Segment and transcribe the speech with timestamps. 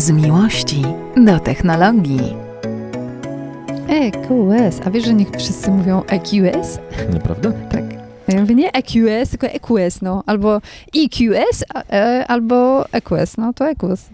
[0.00, 0.82] Z miłości
[1.16, 2.36] do technologii.
[3.88, 4.80] EQS.
[4.84, 6.78] A wiesz, że niech wszyscy mówią EQS?
[7.12, 7.52] Naprawdę?
[7.70, 7.84] Tak.
[8.28, 10.22] Ja mówię nie EQS, tylko EQS, no.
[10.26, 10.60] Albo
[10.96, 14.10] EQS, a, e, albo EQS, no to EQS.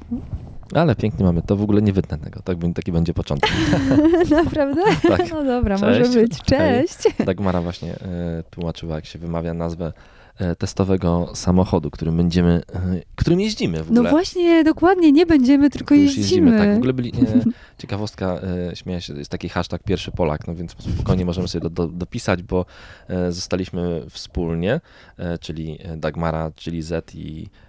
[0.74, 3.50] Ale pięknie mamy, to w ogóle nie wytnę tego, tak, taki będzie początek.
[4.44, 4.82] Naprawdę?
[5.08, 5.30] Tak.
[5.30, 6.08] No dobra, Cześć.
[6.08, 6.42] może być.
[6.42, 6.98] Cześć.
[7.26, 9.92] Dagmara właśnie e, tłumaczyła, jak się wymawia nazwę
[10.58, 14.10] testowego samochodu, którym będziemy, e, którym jeździmy w No ogóle.
[14.10, 16.58] właśnie, dokładnie, nie będziemy, tylko Już jeździmy.
[16.58, 17.44] Tak, w ogóle byli, e,
[17.82, 18.40] ciekawostka,
[18.70, 21.86] e, śmieję się, jest taki hashtag pierwszy Polak, no więc spokojnie możemy sobie do, do,
[21.86, 22.66] dopisać, bo
[23.08, 24.80] e, zostaliśmy wspólnie,
[25.18, 27.65] e, czyli Dagmara, czyli Z i, e,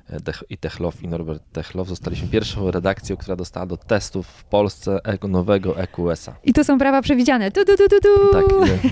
[0.49, 4.99] i Techlow i Norbert Techlow, zostaliśmy pierwszą redakcją, która dostała do testów w Polsce
[5.29, 6.35] nowego EQS-a.
[6.43, 7.51] I to są prawa przewidziane.
[7.51, 8.31] Tu, tu, tu, tu, tu.
[8.31, 8.45] Tak,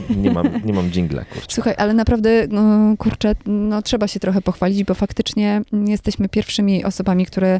[0.10, 1.48] nie, nie mam, nie mam dżingla, kurczę.
[1.50, 7.26] Słuchaj, ale naprawdę, no, kurczę, no, trzeba się trochę pochwalić, bo faktycznie jesteśmy pierwszymi osobami,
[7.26, 7.60] które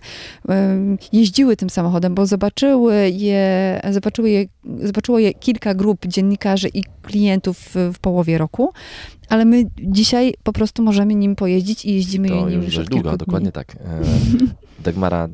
[1.14, 4.46] jeździły tym samochodem, bo zobaczyły je, zobaczyły je,
[4.84, 7.58] zobaczyło je kilka grup dziennikarzy i klientów
[7.94, 8.74] w połowie roku,
[9.30, 13.10] ale my dzisiaj po prostu możemy nim pojeździć i jeździmy To nim już już długo,
[13.10, 13.18] dni.
[13.18, 13.76] dokładnie tak.
[13.76, 13.78] E,
[14.86, 15.28] Dagmara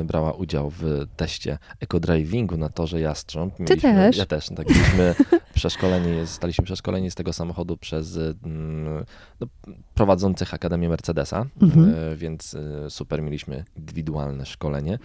[0.00, 3.54] e, brała udział w teście eco-drivingu na torze Jastrząb.
[3.82, 4.16] też?
[4.16, 4.46] Ja też.
[4.56, 5.14] Tak, byliśmy
[5.54, 9.04] przeszkoleni, zostaliśmy przeszkoleni z tego samochodu przez mm,
[9.40, 9.46] no,
[9.94, 11.94] prowadzących Akademię Mercedesa, Mhm.
[11.94, 14.98] e, więc e, super, mieliśmy indywidualne szkolenie.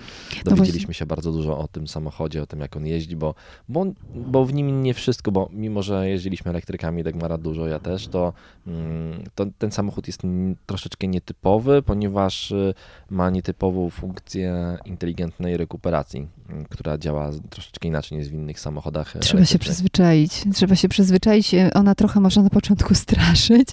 [0.46, 3.36] No Dowiedzieliśmy się bardzo dużo o tym samochodzie, o tym jak on jeździ, bo,
[3.70, 8.08] bo, bo w nim nie wszystko, bo mimo, że jeździliśmy elektrykami, Dagmara dużo, ja też,
[8.08, 8.34] to,
[8.68, 10.22] mm, to ten samochód jest
[10.66, 12.74] troszeczkę nietypowy, ponieważ y,
[13.10, 19.46] ma nietypową funkcję inteligentnej rekuperacji, mm, która działa troszeczkę inaczej niż w innych samochodach Trzeba
[19.46, 20.44] się przyzwyczaić.
[20.54, 21.56] Trzeba się przyzwyczaić.
[21.74, 23.70] Ona trochę może na początku straszyć,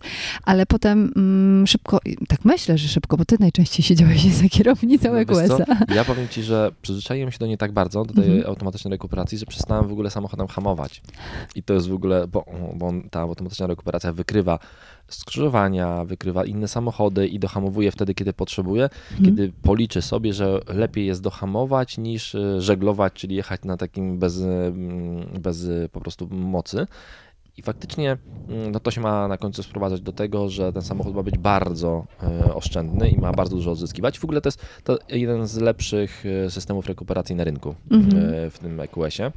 [0.51, 5.19] ale potem mm, szybko, tak myślę, że szybko, bo ty najczęściej siedziałeś za kierownicą No?
[5.21, 5.67] EQS-a.
[5.95, 8.47] Ja powiem ci, że przyzwyczaiłem się do niej tak bardzo, do tej Mhm.
[8.47, 11.03] automatycznej rekuperacji, że przestałem w ogóle samochodem hamować.
[11.55, 12.45] I to jest w ogóle, bo,
[12.75, 14.59] bo ta automatyczna rekuperacja wykrywa
[15.09, 19.25] skrzyżowania, wykrywa inne samochody i dohamowuje wtedy, kiedy potrzebuje, Mhm.
[19.25, 24.41] kiedy policzy sobie, że lepiej jest dohamować niż y, żeglować, czyli jechać na takim bez,
[24.41, 26.87] mm, bez y, po prostu mocy.
[27.57, 28.17] I faktycznie
[28.49, 31.39] mm, no to się ma na końcu sprowadzać do tego, że ten samochód ma być
[31.39, 34.19] bardzo e, oszczędny i ma bardzo dużo odzyskiwać.
[34.19, 38.35] W ogóle to jest to jeden z lepszych e, systemów rekuperacji na rynku Mhm.
[38.35, 39.33] e, w tym EQS-ie.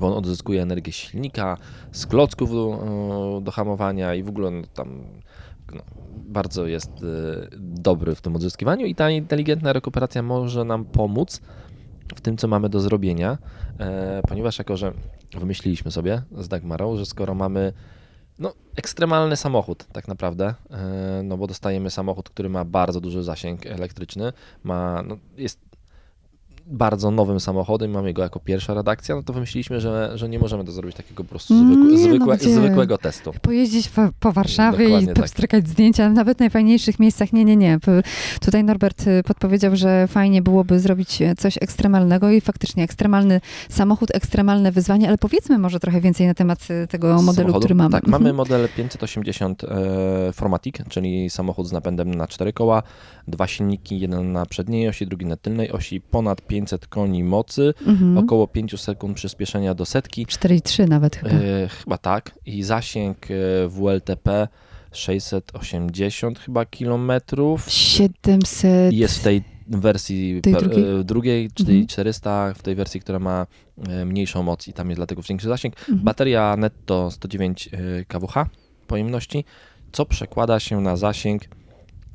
[0.00, 1.56] Bo on odzyskuje energię silnika,
[1.92, 5.04] z klocków do, do hamowania i w ogóle no, tam
[5.74, 5.82] no,
[6.16, 6.90] bardzo jest
[7.58, 11.40] dobry w tym odzyskiwaniu i ta inteligentna rekuperacja może nam pomóc
[12.16, 13.38] w tym, co mamy do zrobienia,
[13.78, 14.92] e, ponieważ jako, że
[15.34, 17.72] wymyśliliśmy sobie z Dagmarą, że skoro mamy
[18.38, 23.66] no, ekstremalny samochód tak naprawdę, e, no bo dostajemy samochód, który ma bardzo duży zasięg
[23.66, 24.32] elektryczny,
[24.64, 25.69] ma, no, jest
[26.66, 30.64] bardzo nowym samochodem, mamy go jako pierwsza redakcja, no to wymyśliliśmy, że, że nie możemy
[30.64, 32.54] to zrobić takiego po prostu zwykłe, Nie, no zwykłe, gdzie?
[32.54, 33.32] zwykłego testu.
[33.42, 35.16] Pojeździć po, po Warszawie i Dokładnie tak.
[35.22, 37.32] powstrykać zdjęcia, nawet w najfajniejszych miejscach.
[37.32, 37.78] Nie, nie, nie.
[38.40, 44.72] Tutaj Norbert y, podpowiedział, że fajnie byłoby zrobić coś ekstremalnego i faktycznie ekstremalny samochód, ekstremalne
[44.72, 47.58] wyzwanie, ale powiedzmy może trochę więcej na temat y, tego modelu, samochodu.
[47.60, 47.90] który mamy.
[47.92, 48.22] Tak, Mhm.
[48.22, 52.82] mamy model 580 e, Formatic, czyli samochód z napędem na cztery koła,
[53.28, 58.18] dwa silniki, jeden na przedniej osi, drugi na tylnej osi, ponad 500 koni mocy, Mhm.
[58.18, 61.30] około 5 sekund przyspieszenia do setki, 4,3 nawet chyba.
[61.30, 64.48] e, chyba tak, i zasięg e, WLTP
[64.92, 67.70] 680 chyba kilometrów.
[67.70, 68.92] 700.
[68.92, 71.00] Jest w tej wersji Tej drugiej?
[71.00, 71.86] e, drugiej, czyli Mhm.
[71.86, 73.46] 400, w tej wersji, która ma
[73.88, 75.74] e, mniejszą moc i tam jest dlatego większy zasięg.
[75.78, 75.98] Mhm.
[75.98, 78.46] Bateria netto 109 y, kWh
[78.86, 79.44] pojemności,
[79.92, 81.42] co przekłada się na zasięg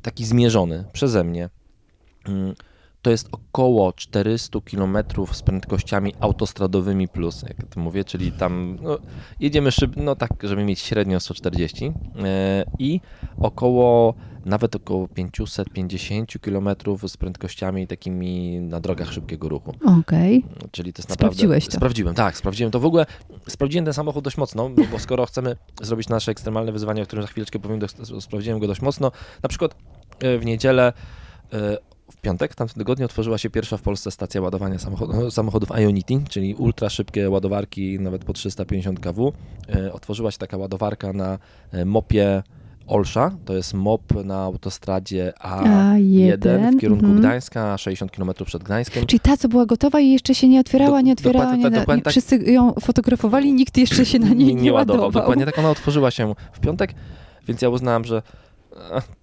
[0.02, 1.48] taki zmierzony przeze mnie.
[3.06, 4.98] To jest około 400 km
[5.32, 8.98] z prędkościami autostradowymi plus, jak to mówię, czyli tam no,
[9.40, 11.92] jedziemy szyb, no tak, żeby mieć średnio 140 y,
[12.78, 13.00] i
[13.38, 14.14] około
[14.44, 16.68] nawet około 550 km
[17.08, 19.72] z prędkościami takimi na drogach szybkiego ruchu.
[20.00, 20.44] Okej.
[20.70, 21.34] Czyli to jest naprawdę...
[21.34, 21.72] Sprawdziłeś to.
[21.72, 22.80] Sprawdziłem, tak, sprawdziłem to.
[22.80, 23.06] W ogóle
[23.48, 27.22] sprawdziłem ten samochód dość mocno, bo, bo skoro chcemy zrobić nasze ekstremalne wyzwanie, o którym
[27.22, 29.12] za chwileczkę powiem, to sprawdziłem go dość mocno.
[29.42, 29.76] Na przykład
[30.20, 30.92] e, w niedzielę,
[31.52, 31.95] e,
[32.26, 36.54] piątek, w tamtym tygodniu otworzyła się pierwsza w Polsce stacja ładowania samochodów, samochodów Ionity, czyli
[36.54, 39.32] ultra szybkie ładowarki, nawet po 350 kW.
[39.68, 41.38] E, Otworzyła się taka ładowarka na
[41.72, 42.42] e, mopie
[42.86, 47.20] Olsza, to jest mop na autostradzie A1 A1, w kierunku mhm.
[47.20, 49.06] Gdańska, 60 km przed Gdańskiem.
[49.06, 51.70] Czyli ta, co była gotowa i jeszcze się nie otwierała, Do- nie otwierała, dokładnie nie,
[51.70, 52.10] tak, dokładnie nie, tak.
[52.10, 55.12] wszyscy ją fotografowali, nikt jeszcze się na niej nie, ładował.
[55.12, 56.94] Dokładnie tak ona otworzyła się w piątek,
[57.48, 58.22] więc ja uznałem, że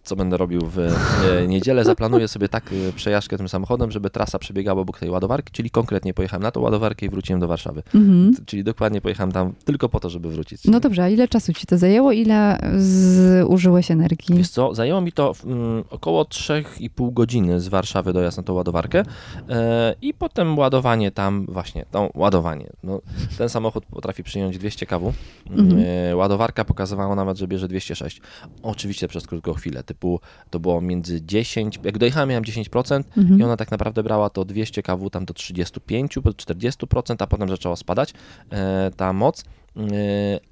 [0.03, 4.39] co będę robił w e, niedzielę, zaplanuję sobie tak e, przejażdżkę tym samochodem, żeby trasa
[4.39, 7.83] przebiegała obok tej ładowarki, czyli konkretnie pojechałem na tą ładowarkę i wróciłem do Warszawy.
[7.95, 8.31] Mhm.
[8.45, 10.65] Czyli dokładnie pojechałem tam tylko po to, żeby wrócić.
[10.65, 12.11] No dobrze, a ile czasu ci to zajęło?
[12.11, 14.35] Ile zużyłeś energii?
[14.35, 19.03] Wiesz co, zajęło mi to mm, około 3,5 godziny z Warszawy dojazd na tą ładowarkę
[19.49, 22.69] e, i potem ładowanie tam właśnie, no ładowanie.
[22.83, 23.01] No,
[23.37, 25.13] ten samochód potrafi przyjąć 200 kW,
[25.49, 26.17] Mhm.
[26.17, 28.21] ładowarka pokazywała nawet, że bierze 206.
[28.63, 30.19] Oczywiście przez krótką chwilę, typu
[30.49, 33.39] to było między 10, jak dojechałem miałem 10% Mhm.
[33.39, 37.49] i ona tak naprawdę brała to 200 kW tam do 35, po 40%, a potem
[37.49, 38.13] zaczęła spadać
[38.51, 39.43] e, ta moc.
[39.77, 39.83] E,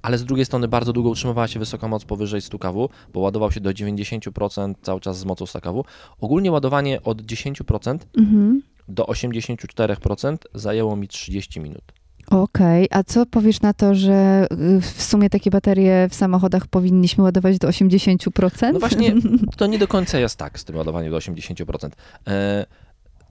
[0.02, 3.52] Ale z drugiej strony bardzo długo utrzymywała się wysoka moc powyżej 100 kW, bo ładował
[3.52, 5.84] się do 90% cały czas z mocą 100 kW.
[6.20, 8.62] Ogólnie ładowanie od 10% Mhm.
[8.88, 11.82] do 84% zajęło mi 30 minut.
[12.32, 14.46] Okej, a co powiesz na to, że
[14.76, 18.72] y, w sumie takie baterie w samochodach powinniśmy ładować do 80%?
[18.72, 19.14] No właśnie,
[19.56, 21.90] to nie do końca jest tak z tym ładowaniem do 80%.
[22.26, 22.66] E,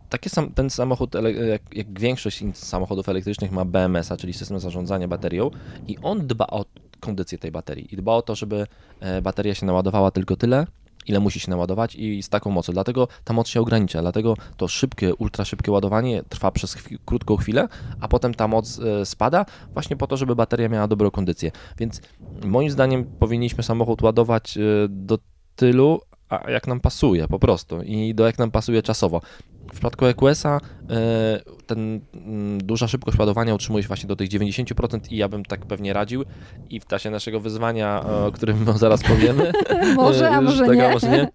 [0.09, 1.15] takie sam, ten samochód,
[1.49, 5.51] jak, jak większość samochodów elektrycznych ma BMS-a, czyli system zarządzania baterią
[5.87, 6.65] i on dba o
[6.99, 8.67] kondycję tej baterii i dba o to, żeby
[8.99, 10.67] e, bateria się naładowała tylko tyle,
[11.07, 12.73] ile musi się naładować i z taką mocą.
[12.73, 17.37] Dlatego ta moc się ogranicza, dlatego to szybkie, ultra szybkie ładowanie trwa przez chwi- krótką
[17.37, 17.67] chwilę,
[18.01, 21.51] a potem ta moc e, spada właśnie po to, żeby bateria miała dobrą kondycję.
[21.77, 22.01] Więc
[22.45, 25.17] moim zdaniem powinniśmy samochód ładować e, do
[25.55, 26.01] tylu,
[26.47, 29.21] jak nam pasuje po prostu i do jak nam pasuje czasowo.
[29.67, 30.59] W przypadku EQS-a
[30.89, 35.45] e, ten mm, duża szybkość ładowania utrzymuje się właśnie do tych 90% i ja bym
[35.45, 36.23] tak pewnie radził
[36.69, 39.51] i w czasie naszego wyzwania, e, o którym zaraz powiemy,
[39.95, 40.89] może, a e, może tak, nie.
[40.89, 41.27] A może nie.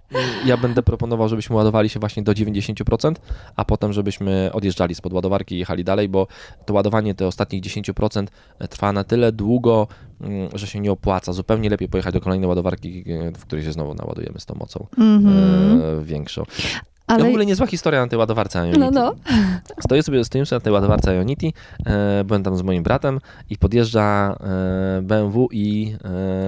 [0.45, 3.15] Ja będę proponował, żebyśmy ładowali się właśnie do 90%,
[3.57, 6.27] a potem żebyśmy odjeżdżali spod ładowarki i jechali dalej, bo
[6.67, 8.27] to ładowanie te ostatnich 10%
[8.71, 9.87] trwa na tyle długo,
[10.21, 11.33] mm, że się nie opłaca.
[11.33, 14.87] Zupełnie lepiej pojechać do kolejnej ładowarki, e, w której się znowu naładujemy z tą mocą
[14.99, 15.83] Mhm.
[15.83, 16.43] e, większą.
[17.07, 17.25] Ale...
[17.25, 18.79] W ogóle niezła historia na tej ładowarce Ionity.
[18.79, 19.15] No, no.
[19.87, 21.53] Stoję sobie, stoimy sobie na tej ładowarce Ionity,
[21.87, 23.21] e, byłem tam z moim bratem
[23.51, 25.97] i podjeżdża e, BMW i,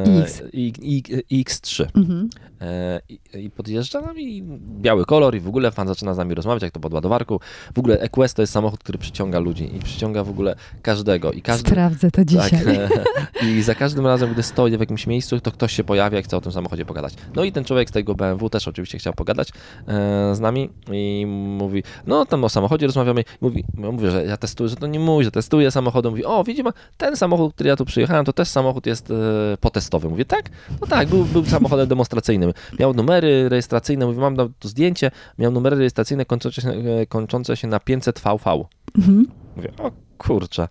[0.06, 0.42] e, X.
[0.52, 1.86] i, i, i X3.
[1.96, 2.28] Mhm.
[2.60, 4.42] E, I, I podjeżdża no i
[4.80, 7.38] biały kolor i w ogóle fan zaczyna z nami rozmawiać, jak to pod ładowarką.
[7.74, 11.32] W ogóle EQS to jest samochód, który przyciąga ludzi i przyciąga w ogóle każdego.
[11.32, 12.50] I każdy, Sprawdzę to dzisiaj.
[12.50, 16.22] tak, I za każdym razem, gdy stoję w jakimś miejscu, to ktoś się pojawia i
[16.22, 17.14] chce o tym samochodzie pogadać.
[17.34, 19.48] No i ten człowiek z tego BMW też oczywiście chciał pogadać
[19.88, 20.47] e, z nami
[20.92, 23.24] i mówi, no tam o samochodzie rozmawiamy.
[23.40, 26.10] Mówi, ja mówię, że ja testuję, że to nie mój, że testuję samochody.
[26.10, 29.14] Mówi, o widzi pan, ten samochód, który ja tu przyjechałem, to też samochód jest e,
[29.60, 30.08] potestowy.
[30.08, 30.50] Mówię, tak?
[30.80, 32.52] No tak, był, był samochodem demonstracyjnym.
[32.80, 37.68] Miał numery rejestracyjne, mówię, mam tu zdjęcie, miał numery rejestracyjne kończące się, e, kończące się
[37.68, 38.64] na 500 VV.
[38.96, 39.26] Mhm.
[39.56, 40.68] Mówię, o kurczę.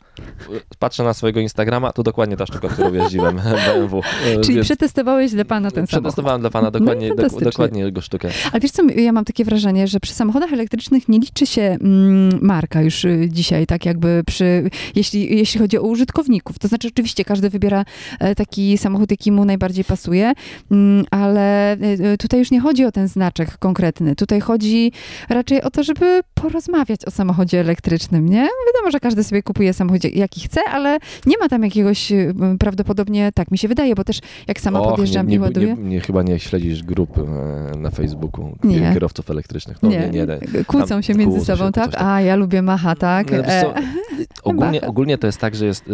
[0.79, 3.41] Patrzę na swojego Instagrama, to dokładnie ta sztuka, którą jeździłem,
[3.75, 4.01] BMW.
[4.41, 5.89] Czyli Więc przetestowałeś dla pana ten samochód.
[5.89, 7.51] Przetestowałem dla pana dokładnie, No i dok- fantastycznie.
[7.51, 8.29] dokładnie jego sztukę.
[8.51, 12.39] Ale wiesz co, ja mam takie wrażenie, że przy samochodach elektrycznych nie liczy się mm,
[12.41, 16.59] marka już y, dzisiaj, tak jakby przy, jeśli, jeśli chodzi o użytkowników.
[16.59, 17.85] To znaczy oczywiście każdy wybiera
[18.19, 20.33] e, taki samochód, jaki mu najbardziej pasuje,
[20.71, 24.16] mm, ale e, tutaj już nie chodzi o ten znaczek konkretny.
[24.16, 24.92] Tutaj chodzi
[25.30, 28.47] raczej o to, żeby porozmawiać o samochodzie elektrycznym, nie?
[28.68, 33.31] Wiadomo, że każdy sobie kupuje samochód jaki chce, ale nie ma tam jakiegoś y, prawdopodobnie,
[33.33, 35.75] tak mi się wydaje, bo też jak sama Och, podjeżdżam nie, nie, i ładuję...
[35.79, 38.94] Nie, nie, chyba nie śledzisz grup e, na Facebooku Nie.
[38.94, 39.83] kierowców elektrycznych.
[39.83, 40.63] No, nie, nie, nie.
[40.63, 42.01] Kłócą Tam się między się, sobą, to tak?
[42.01, 43.31] A, ja lubię Macha, tak?
[43.31, 43.73] No, E,
[44.44, 45.85] ogólnie, ogólnie to jest tak, że jest,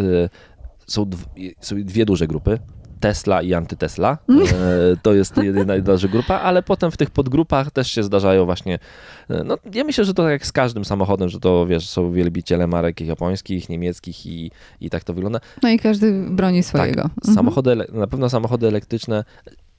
[1.06, 1.26] dw,
[1.60, 2.58] są dwie duże grupy.
[3.00, 4.18] Tesla i antytesla.
[4.30, 8.78] E, to jest jedna duża grupa, ale potem w tych podgrupach też się zdarzają właśnie.
[9.30, 12.12] e, No, ja myślę, że to tak jak z każdym samochodem, że to wiesz, są
[12.12, 15.40] wielbiciele marek japońskich, niemieckich i, i tak to wygląda.
[15.62, 17.02] No i każdy broni swojego.
[17.02, 19.24] Tak, samochody, na pewno samochody elektryczne,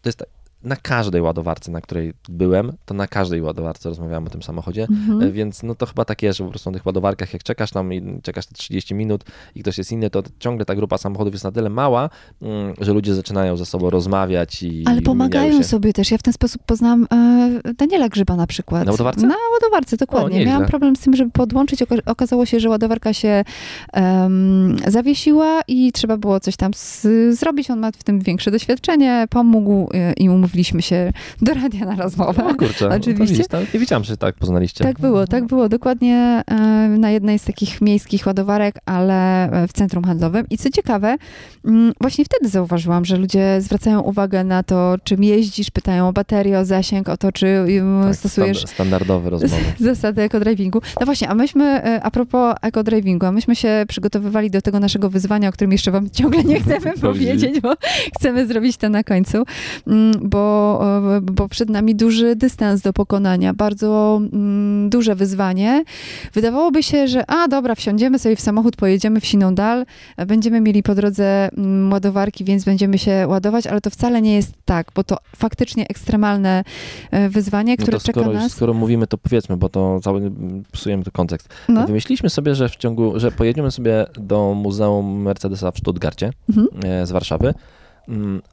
[0.02, 0.28] to jest tak,
[0.66, 5.22] na każdej ładowarce, na której byłem, to na każdej ładowarce rozmawiałem o tym samochodzie, Mhm.
[5.22, 7.72] E, więc no to chyba tak jest, że po prostu na tych ładowarkach, jak czekasz
[7.72, 9.24] tam i czekasz te 30 minut
[9.56, 12.10] i ktoś jest inny, to ciągle ta grupa samochodów jest na tyle mała,
[12.42, 16.12] mm, że ludzie zaczynają ze sobą rozmawiać i Ale pomagają sobie też.
[16.12, 18.86] Ja w ten sposób poznałam e, Daniela Grzyba na przykład.
[18.86, 19.28] Na ładowarce?
[19.28, 20.38] Na ładowarce, dokładnie.
[20.40, 20.52] nieźle.
[20.54, 21.84] Miałam problem z tym, żeby podłączyć.
[21.84, 23.44] Oka- Okazało się, że ładowarka się
[23.94, 27.08] em, zawiesiła i trzeba było coś tam z,
[27.40, 27.70] zrobić.
[27.72, 32.46] On ma w tym większe doświadczenie, pomógł e, i umówiliśmy się do radia na rozmowę.
[32.46, 33.36] O kurczę, no Oczywiście.
[33.36, 34.84] widzisz, nie wiedziałem, że tak poznaliście.
[34.84, 35.70] Tak było, tak było.
[35.70, 36.56] Dokładnie e,
[37.00, 40.46] na jednej z takich miejskich ładowarek, ale e, w centrum handlowym.
[40.50, 41.18] I co ciekawe,
[41.66, 46.60] mm, właśnie wtedy zauważyłam, że ludzie zwracają uwagę na to, czym jeździsz, pytają o baterię,
[46.60, 47.66] o zasięg, o to, czy
[48.06, 49.64] Tak, stosujesz stand- standardowe rozmowy.
[49.80, 50.82] zasady ekodrivingu.
[51.00, 55.10] No właśnie, a myśmy, e, a propos ekodrivingu, a myśmy się przygotowywali do tego naszego
[55.10, 57.74] wyzwania, o którym jeszcze wam ciągle nie chcemy powiedzieć, bo
[58.20, 59.44] chcemy zrobić to na końcu,
[59.88, 60.80] Mm, bo,
[61.18, 65.84] e, bo przed nami duży dystans do pokonania, bardzo mm, duże wyzwanie.
[66.34, 69.86] Wydawałoby się, że a dobra, wsiądziemy sobie w samochód, pojedziemy w siną dal,
[70.28, 74.54] będziemy mieli po drodze mm, ładowarki, więc będziemy się ładować, ale to wcale nie jest
[74.66, 76.64] tak, bo to faktycznie ekstremalne
[77.12, 78.52] e, wyzwanie, które no skoro, czeka nas.
[78.52, 80.32] Skoro mówimy, to powiedzmy, bo to cały
[80.72, 81.50] psujemy to kontekst.
[81.70, 81.88] No.
[81.88, 86.68] Wymyśliliśmy sobie, że w ciągu, że pojedziemy sobie do Muzeum Mercedesa w Stuttgarcie Mhm.
[86.84, 87.54] e, z Warszawy,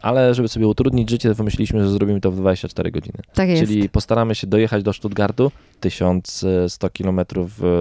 [0.03, 3.19] ale żeby sobie utrudnić życie, to wymyśliliśmy, że zrobimy to w 24 godziny.
[3.35, 3.63] Tak jest.
[3.63, 7.21] Czyli postaramy się dojechać do Stuttgartu 1100 km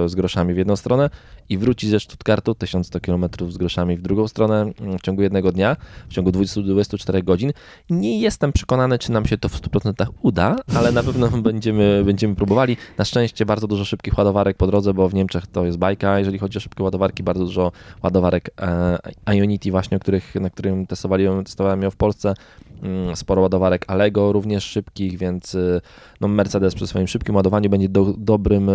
[0.06, 1.10] z groszami w jedną stronę
[1.52, 5.52] i wrócić ze Stuttgartu 1100 km z groszami w drugą stronę mm, w ciągu jednego
[5.52, 5.76] dnia,
[6.10, 7.52] w ciągu 20, 24 godzin.
[7.90, 12.36] Nie jestem przekonany, czy nam się to w 100% uda, ale na pewno będziemy, będziemy
[12.36, 12.78] próbowali.
[12.98, 16.40] Na szczęście bardzo dużo szybkich ładowarek po drodze, bo w Niemczech to jest bajka, jeżeli
[16.40, 17.72] chodzi o szybkie ładowarki, bardzo dużo
[18.04, 22.34] ładowarek e, Ionity właśnie, których, na którym testowali, testowałem ją w Polsce.
[22.82, 25.82] Mm, Sporo ładowarek Allego również szybkich, więc y,
[26.22, 28.74] no Mercedes przy swoim szybkim ładowaniu będzie do, dobrym e,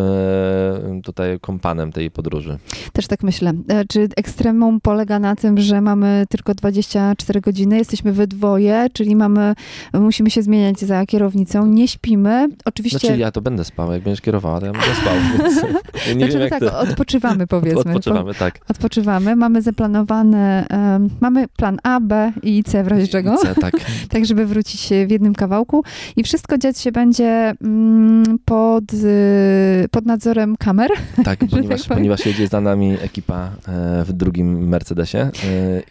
[1.03, 2.59] tutaj kompanem tej podróży.
[2.93, 3.53] Też tak myślę.
[3.69, 9.17] E, Czy ekstremum polega na tym, że mamy tylko 24 godziny, jesteśmy we dwoje, czyli
[9.17, 9.55] mamy,
[9.93, 12.49] musimy się zmieniać za kierownicą, nie śpimy.
[12.65, 12.99] Oczywiście.
[12.99, 15.63] Znaczy ja to będę spał, jak będziesz kierowała, to ja będę spał, więc
[16.07, 16.79] ja nie Znaczy, wiem no tak, to...
[16.79, 17.81] odpoczywamy powiedzmy.
[17.81, 18.59] Odpoczywamy, tak.
[18.59, 23.55] Po, odpoczywamy, mamy zaplanowane, em, mamy plan A, B i C w razie czego, C,
[23.55, 23.75] tak.
[24.11, 25.85] tak żeby wrócić w jednym kawałku
[26.17, 30.91] i wszystko dziać się będzie mm, pod, y, pod nadzorem kamer.
[31.17, 31.99] Tak, tak ponieważ, powiem.
[31.99, 35.31] ponieważ jedzie za nami ekipa e, w drugim Mercedesie e,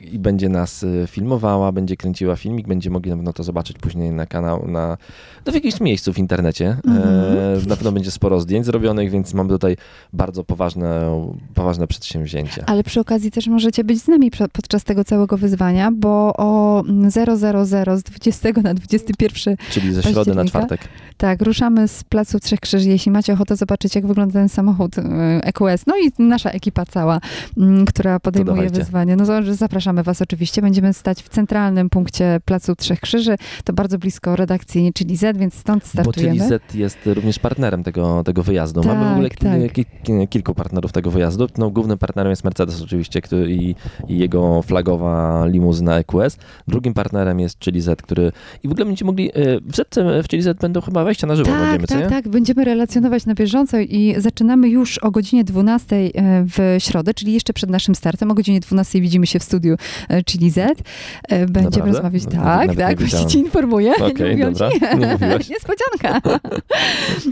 [0.01, 4.11] i będzie nas e, filmowała, będzie kręciła filmik, będzie mogli na pewno to zobaczyć później
[4.11, 4.97] na kanał, na,
[5.45, 6.77] no w jakimś miejscu w internecie.
[6.87, 7.67] Mhm.
[7.67, 9.77] Na pewno będzie sporo zdjęć zrobionych, więc mamy tutaj
[10.13, 11.21] bardzo poważne,
[11.53, 12.63] poważne przedsięwzięcie.
[12.67, 17.11] Ale przy okazji też możecie być z nami podczas tego całego wyzwania, bo o mm,
[17.11, 20.81] 000 z 20 na 21 Czyli ze środy na czwartek.
[21.17, 22.89] Tak, ruszamy z Placu Trzech Krzyży.
[22.89, 24.95] Jeśli macie ochotę zobaczyć, jak wygląda ten samochód
[25.43, 27.19] EQS, no i nasza ekipa cała,
[27.57, 29.25] mm, która podejmuje wyzwanie, no
[29.55, 30.61] zapraszamy was oczywiście.
[30.61, 33.35] Będziemy stać w centralnym punkcie Placu Trzech Krzyży.
[33.63, 36.35] To bardzo blisko redakcji Czyli Z, więc stąd Bo startujemy.
[36.37, 38.83] Czyli Z jest również partnerem tego, tego wyjazdu.
[38.83, 39.73] Mamy w ogóle Tak, tak.
[39.73, 41.47] ki- ki- kilku partnerów tego wyjazdu.
[41.57, 43.75] No, głównym partnerem jest Mercedes oczywiście który, i,
[44.07, 46.37] i jego flagowa limuzyna EQS.
[46.67, 48.31] Drugim partnerem jest Czyli Z, który...
[48.63, 49.31] I w ogóle będziecie mogli...
[49.33, 52.27] e, W Zetce w Czyli Z będą chyba wejścia na żywo Tak, będziemy, tak, tak.
[52.27, 55.95] Będziemy relacjonować na bieżąco i zaczynamy już o godzinie 12
[56.43, 58.31] w środę, czyli jeszcze przed naszym startem.
[58.31, 59.75] O godzinie 12 widzimy się w studiu
[60.09, 60.57] e, Chili Z.
[60.57, 61.91] E, Będziemy Naprawdę?
[61.91, 62.23] rozmawiać.
[62.23, 63.93] Nawet- Tak, tak, nie właśnie ci informuję.
[63.95, 64.71] Okej, nie dobra.
[64.71, 64.79] ci.
[64.99, 65.49] Nie mówiłaś.
[65.55, 66.21] Niespodzianka.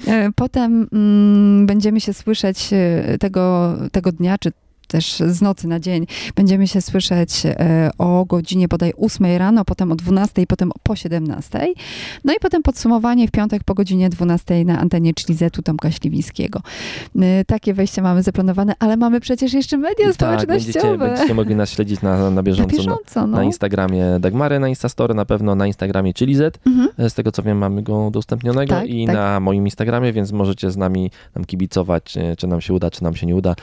[0.08, 2.70] E, Potem mm, będziemy się słyszeć
[3.20, 4.52] tego, tego dnia, czy
[4.88, 6.06] też z nocy na dzień.
[6.36, 10.96] Będziemy się słyszeć e, o godzinie bodaj 8 rano, potem o 12 i potem po
[10.96, 11.74] 17.
[12.24, 16.62] No i potem podsumowanie w piątek po godzinie 12 na antenie Czlizetu Tomka Śliwińskiego.
[17.22, 20.88] E, Takie wejście mamy zaplanowane, ale mamy przecież jeszcze media tak, społecznościowe.
[20.88, 22.72] będziecie, będziecie mogli nas śledzić na, na bieżąco.
[22.72, 23.38] Na, bieżąco, no.
[23.38, 26.60] na Instagramie Dagmary, na Instastory na pewno, na Instagramie Czyli Z.
[26.66, 26.90] Mhm.
[26.98, 29.16] E, Z tego co wiem, mamy go udostępnionego Tak, i tak.
[29.16, 33.16] na moim Instagramie, więc możecie z nami nam kibicować, czy nam się uda, czy nam
[33.16, 33.56] się nie uda,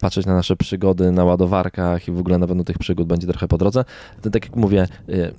[0.00, 3.48] patrzeć na nasze przygody na ładowarkach i w ogóle na pewno tych przygód będzie trochę
[3.48, 3.84] po drodze.
[4.22, 5.32] To tak jak mówię, e,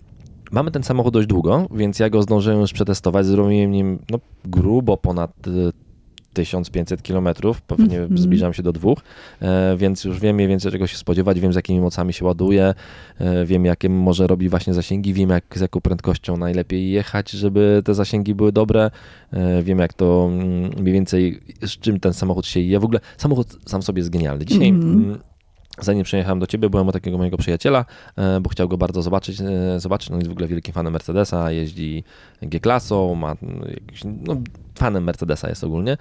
[0.51, 4.97] mamy ten samochód dość długo, więc ja go zdążyłem już przetestować, zrobiłem nim no, grubo
[4.97, 5.51] ponad e,
[6.33, 7.29] 1500 km,
[7.67, 8.17] pewnie Mhm.
[8.17, 8.99] zbliżam się do dwóch,
[9.41, 12.73] e, więc już wiem mniej więcej czego się spodziewać, wiem z jakimi mocami się ładuje,
[13.19, 17.81] e, wiem jakie może robi właśnie zasięgi, wiem jak, z jaką prędkością najlepiej jechać, żeby
[17.85, 18.91] te zasięgi były dobre,
[19.33, 22.79] e, wiem jak to mm, mniej więcej, z czym ten samochód się je.
[22.79, 24.45] W ogóle samochód sam sobie jest genialny.
[24.45, 24.93] Dzisiaj Mhm.
[24.93, 25.19] mm,
[25.79, 27.85] Zanim przyjechałem do ciebie, byłem u takiego mojego przyjaciela,
[28.15, 29.41] e, bo chciał go bardzo zobaczyć.
[29.41, 30.09] e, zobaczyć.
[30.09, 32.03] No jest w ogóle wielkim fanem Mercedesa, jeździ
[32.41, 34.35] G-klasą, ma mm, jakiś, no,
[34.75, 35.97] fanem Mercedesa jest ogólnie.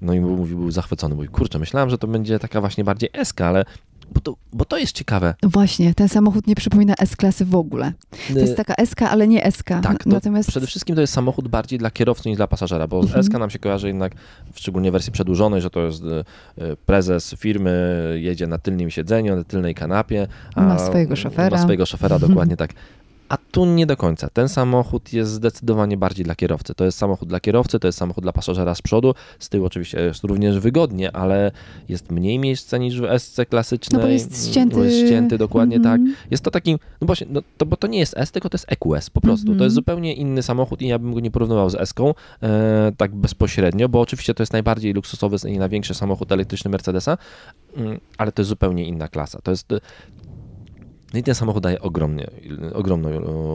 [0.00, 1.14] No i mówi, był zachwycony.
[1.14, 3.64] Mówi, kurczę, myślałem, że to będzie taka właśnie bardziej SK, ale
[4.12, 5.34] bo to, bo to jest ciekawe.
[5.42, 7.92] Właśnie, ten samochód nie przypomina S-klasy w ogóle.
[8.32, 9.68] To jest taka SK, ale nie SK.
[9.82, 13.00] Tak, to Natomiast przede wszystkim to jest samochód bardziej dla kierowcy niż dla pasażera, bo
[13.00, 13.24] Mhm.
[13.24, 14.12] SK nam się kojarzy jednak,
[14.54, 16.24] szczególnie w wersji przedłużonej, że to jest e,
[16.64, 17.72] e, prezes firmy,
[18.20, 20.26] jedzie na tylnym siedzeniu, na tylnej kanapie.
[20.54, 21.56] a Ma swojego szofera.
[21.56, 22.72] Ma swojego szofera, dokładnie tak.
[23.32, 24.28] A tu nie do końca.
[24.32, 26.74] Ten samochód jest zdecydowanie bardziej dla kierowcy.
[26.74, 29.14] To jest samochód dla kierowcy, to jest samochód dla pasażera z przodu.
[29.38, 31.50] Z tyłu oczywiście jest również wygodnie, ale
[31.88, 34.00] jest mniej miejsca niż w SC klasycznej.
[34.00, 34.76] no bo jest ścięty.
[34.76, 36.00] Bo jest ścięty, dokładnie tak.
[36.00, 36.16] Mhm.
[36.30, 38.72] Jest to taki, no właśnie, no to, bo to nie jest S, tylko to jest
[38.72, 39.46] EQS po prostu.
[39.46, 39.58] Mhm.
[39.58, 43.14] To jest zupełnie inny samochód i ja bym go nie porównywał z S-ką e, tak
[43.14, 47.18] bezpośrednio, bo oczywiście to jest najbardziej luksusowy i największy samochód elektryczny Mercedesa,
[47.76, 49.38] mm, ale to jest zupełnie inna klasa.
[49.42, 49.72] To jest,
[51.12, 52.26] No i ten samochód daje ogromnie,
[52.74, 53.10] ogromną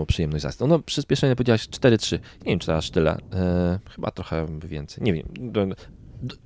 [0.07, 0.67] przyjemność jazdy.
[0.67, 2.11] No przyspieszenie powiedziałaś 4-3.
[2.13, 3.17] Nie wiem, czy aż tyle.
[3.33, 5.03] E, chyba trochę więcej.
[5.03, 5.25] Nie wiem.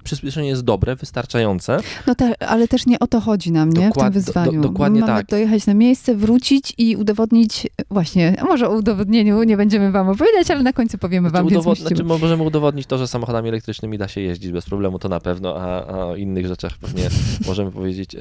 [0.03, 1.79] Przyspieszenie jest dobre, wystarczające.
[2.07, 3.87] No te, ale też nie o to chodzi nam, nie?
[3.87, 4.51] Dokład, w tym wyzwaniu.
[4.51, 5.27] Do, do, dokładnie Mamy tak.
[5.27, 10.51] dojechać na miejsce, wrócić i udowodnić, właśnie, a może o udowodnieniu nie będziemy wam opowiadać,
[10.51, 14.07] ale na końcu powiemy znaczy, wam, udowod- znaczy, Możemy udowodnić to, że samochodami elektrycznymi da
[14.07, 17.03] się jeździć bez problemu, to na pewno, a, a o innych rzeczach pewnie
[17.47, 18.19] możemy powiedzieć e,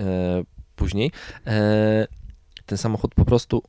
[0.77, 1.11] później.
[1.47, 2.20] E,
[2.71, 3.63] ten samochód po prostu,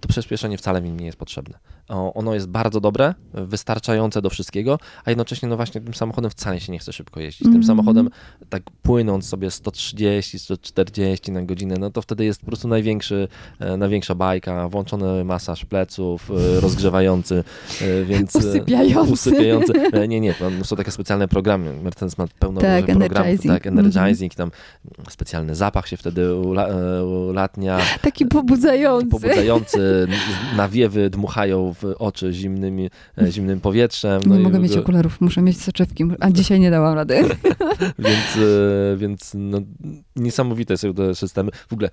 [0.00, 1.58] to przyspieszenie wcale mi nie jest potrzebne.
[1.88, 6.72] Ono jest bardzo dobre, wystarczające do wszystkiego, a jednocześnie no właśnie tym samochodem wcale się
[6.72, 7.42] nie chce szybko jeździć.
[7.42, 7.56] Mm -hmm.
[7.56, 8.10] Tym samochodem
[8.48, 13.28] tak płynąc sobie 130, 140 na godzinę, no to wtedy jest po prostu największy,
[13.58, 17.44] e, największa bajka, włączony masaż pleców, e, rozgrzewający,
[17.82, 18.34] e, więc...
[18.34, 19.12] Usypiający.
[19.12, 19.72] Usypiający.
[20.08, 21.72] Nie, nie, są takie specjalne programy.
[21.82, 24.52] Mercedes ma pełno tak, programów, tak, energizing, mm -hmm.
[25.04, 26.68] tam specjalny zapach się wtedy ula,
[27.28, 27.78] ulatnia.
[28.02, 29.06] Taki pobudzający.
[29.08, 30.08] Pobudzający,
[30.56, 34.22] nawiewy dmuchają w oczy zimnymi, e, zimnym powietrzem.
[34.26, 37.14] No nie mogę mieć okularów, muszę mieć soczewki, a dzisiaj nie dałam rady.
[37.98, 39.58] więc e, więc no,
[40.16, 41.50] niesamowite są te systemy.
[41.68, 41.90] W ogóle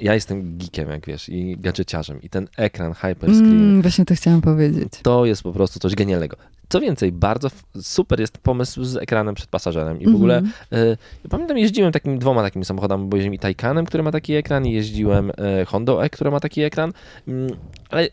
[0.00, 2.22] ja jestem geekiem, jak wiesz, i gadżeciarzem.
[2.22, 3.52] I ten ekran hyperscreen.
[3.52, 4.92] Mm, właśnie to chciałam powiedzieć.
[5.02, 6.36] To jest po prostu coś genialnego.
[6.68, 7.48] Co więcej, bardzo
[7.80, 10.00] super jest pomysł z ekranem przed pasażerem.
[10.00, 10.16] I w mm -hmm.
[10.16, 10.42] ogóle
[10.72, 14.66] y, pamiętam, jeździłem takimi dwoma takimi samochodami, bo jeździłem i Taycanem, który ma taki ekran,
[14.66, 16.92] i jeździłem y, Honda E, który ma taki ekran.
[17.28, 17.32] Y,
[17.90, 18.08] ale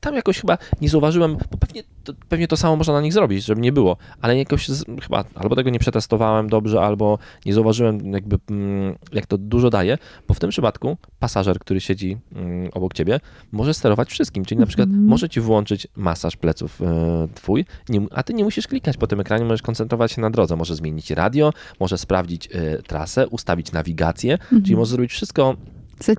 [0.00, 3.44] tam jakoś chyba nie zauważyłem, bo pewnie to, pewnie to samo można na nich zrobić,
[3.44, 8.12] żeby nie było, ale jakoś z, chyba albo tego nie przetestowałem dobrze, albo nie zauważyłem
[8.12, 12.94] jakby mm, jak to dużo daje, bo w tym przypadku pasażer, który siedzi mm, obok
[12.94, 13.20] ciebie,
[13.52, 17.64] może sterować wszystkim, czyli na przykład mm może ci włączyć masaż pleców e, twój,
[18.10, 21.10] a ty nie musisz klikać po tym ekranie, możesz koncentrować się na drodze, może zmienić
[21.10, 25.56] radio, może sprawdzić e, trasę, ustawić nawigację, mm czyli możesz zrobić wszystko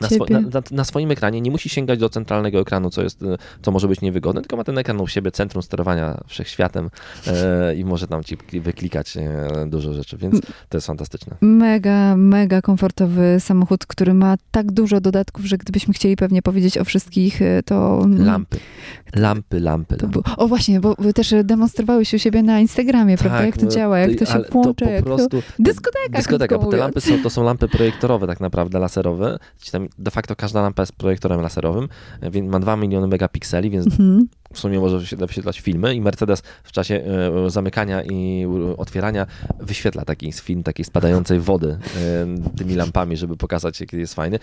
[0.02, 3.20] na, swo na, na, na, swoim ekranie nie musi sięgać do centralnego ekranu, co, jest,
[3.62, 6.89] co może być niewygodne, tylko ma ten ekran u siebie, centrum sterowania wszechświatem
[7.28, 11.36] e, i może tam ci wyklikać e, dużo rzeczy, więc to jest fantastyczne.
[11.41, 16.86] Mega, mega komfortowy samochód, który ma tak dużo dodatków, że gdybyśmy chcieli pewnie powiedzieć o
[16.86, 18.06] wszystkich, e, to...
[18.17, 18.58] Lampy.
[19.15, 20.20] Lampy, lampy, lampy.
[20.38, 23.46] O właśnie, bo też demonstrowałeś u siebie na Instagramie, tak, prawda?
[23.46, 25.38] Jak to no, działa, jak to się włącza, to jak prostu, to...
[25.60, 29.39] Dyskoteka, Dyskoteka, bo te lampy są, to są lampy projektorowe tak naprawdę, laserowe
[29.72, 31.90] tam de facto każda lampa jest projektorem laserowym,
[32.22, 36.72] więc ma 2 miliony megapikseli, więc mhm w sumie może wyświetlać filmy i Mercedes w
[36.72, 37.04] czasie
[37.46, 39.28] e, zamykania i otwierania
[39.60, 44.40] wyświetla taki film takiej spadającej wody e, tymi lampami, żeby pokazać, jaki jest fajny.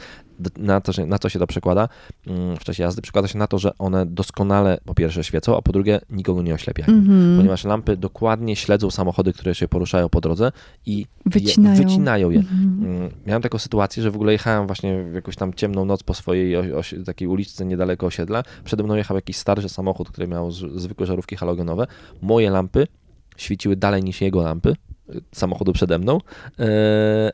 [0.57, 1.89] Na, to, na co się to przekłada
[2.27, 3.03] mm, w czasie jazdy?
[3.03, 6.55] Przekłada się na to, że one doskonale po pierwsze świecą, a po drugie nikogo nie
[6.55, 7.37] oślepiają, mm -hmm.
[7.37, 10.53] ponieważ lampy dokładnie śledzą samochody, które się poruszają po drodze
[10.87, 11.87] i wycinają je.
[11.87, 12.39] Wycinają je.
[12.39, 13.11] Mm -hmm.
[13.27, 16.55] Miałem taką sytuację, że w ogóle jechałem właśnie jakąś tam ciemną noc po swojej
[17.07, 18.43] takiej uliczce niedaleko osiedla.
[18.65, 21.87] Przede mną jechał jakiś starszy samochód, który miał zwykłe żarówki halogenowe,
[22.23, 22.87] moje lampy
[23.37, 24.75] świeciły dalej niż jego lampy
[25.33, 26.21] samochodu przede mną,
[26.59, 26.67] yy,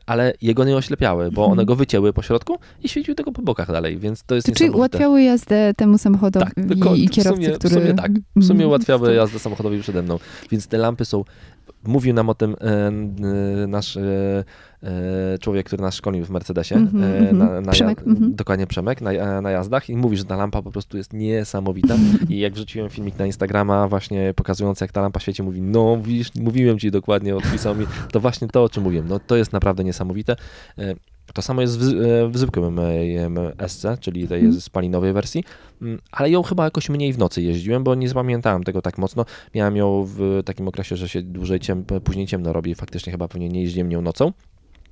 [0.07, 1.67] ale jego nie oślepiały, bo one mhm.
[1.67, 4.71] go wycięły po środku i świeciły tego po bokach dalej, więc to jest to Czyli
[4.71, 7.75] ułatwiały jazdę temu samochodowi tak, i kierowcy, w sumie, który...
[7.75, 10.19] W sumie tak, w sumie ułatwiały jazdę samochodowi przede mną,
[10.51, 11.25] więc te lampy są
[11.87, 14.45] Mówił nam o tym e, nasz e,
[14.83, 17.99] e, człowiek, który nas szkolił w Mercedesie, mm -hmm, na, na Przemek.
[17.99, 18.35] Ja, mm -hmm.
[18.35, 21.95] dokładnie Przemek, na, na jazdach i mówi, że ta lampa po prostu jest niesamowita
[22.29, 26.35] i jak wrzuciłem filmik na Instagrama właśnie pokazujący jak ta lampa świeci, mówi, no widzisz,
[26.35, 29.85] mówiłem ci dokładnie, odpisał mi, to właśnie to, o czym mówiłem, no to jest naprawdę
[29.85, 30.37] niesamowite.
[31.33, 32.81] To samo jest w, e, w zwykłym
[33.69, 34.61] SC, czyli tej mm.
[34.61, 35.45] spalinowej wersji,
[35.83, 39.25] mm, ale ją chyba jakoś mniej w nocy jeździłem, bo nie zapamiętałem tego tak mocno.
[39.55, 43.29] Miałem ją w takim okresie, że się dłużej ciem, później ciemno robi i faktycznie chyba
[43.29, 44.33] pewnie nie jeździłem nią nocą.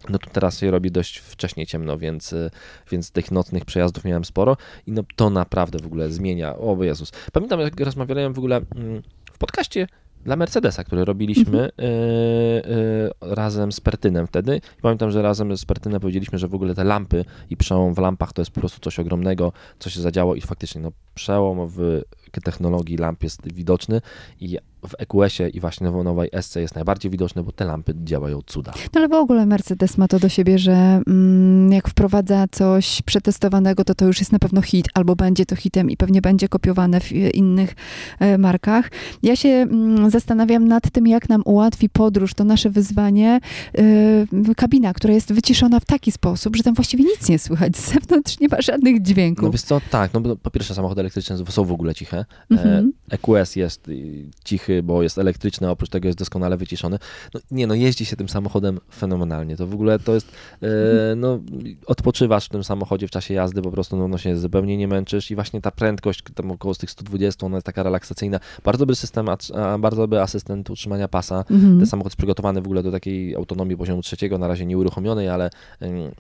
[0.09, 2.51] No to teraz się robi dość wcześnie ciemno, więc, e,
[2.91, 6.57] więc tych nocnych przejazdów miałem sporo i no to naprawdę w ogóle zmienia.
[6.57, 7.13] O Jezus.
[7.33, 9.87] Pamiętam jak rozmawiałem w ogóle mm, w podcaście
[10.25, 14.57] dla Mercedesa, który robiliśmy y, y, razem z Pertynem wtedy.
[14.79, 17.99] I pamiętam, że razem z Pertynem powiedzieliśmy, że w ogóle te lampy i przełom w
[17.99, 22.03] lampach to jest po prostu coś ogromnego, co się zadziało i faktycznie no, przełom w
[22.45, 24.01] technologii lamp jest widoczny
[24.41, 28.43] i w EQS-ie i właśnie w nowej SC jest najbardziej widoczne, bo te lampy działają
[28.47, 28.73] cuda.
[28.95, 33.85] No ale w ogóle Mercedes ma to do siebie, że mm, jak wprowadza coś przetestowanego,
[33.85, 37.01] to to już jest na pewno hit, albo będzie to hitem i pewnie będzie kopiowane
[37.01, 37.75] w innych
[38.21, 38.91] e, markach.
[39.23, 43.41] Ja się mm, zastanawiam nad tym, jak nam ułatwi podróż, to nasze wyzwanie,
[43.79, 47.93] e, kabina, która jest wyciszona w taki sposób, że tam właściwie nic nie słychać, z
[47.93, 49.45] zewnątrz nie ma żadnych dźwięków.
[49.45, 52.63] No wiesz co, tak, no po pierwsze samochody elektryczne są w ogóle ciche, fajne.
[52.63, 52.93] Mhm.
[53.11, 56.99] EQS jest y, cichy, bo jest elektryczny, oprócz tego jest doskonale wyciszony.
[57.35, 59.57] No, nie no, jeździ się tym samochodem fenomenalnie.
[59.57, 60.33] To w ogóle to jest,
[60.63, 60.69] e,
[61.17, 61.39] no,
[61.87, 65.31] odpoczywasz w tym samochodzie w czasie jazdy, po prostu no, no się zupełnie nie męczysz
[65.31, 68.41] i właśnie ta prędkość, tam około z tych 120, ona jest taka relaksacyjna.
[68.65, 71.45] Bardzo dobry system, a, bardzo dobry asystent utrzymania pasa.
[71.51, 71.79] Mhm.
[71.79, 75.51] Ten samochód jest przygotowany w ogóle do takiej autonomii poziomu trzeciego, na razie nieuruchomionej, ale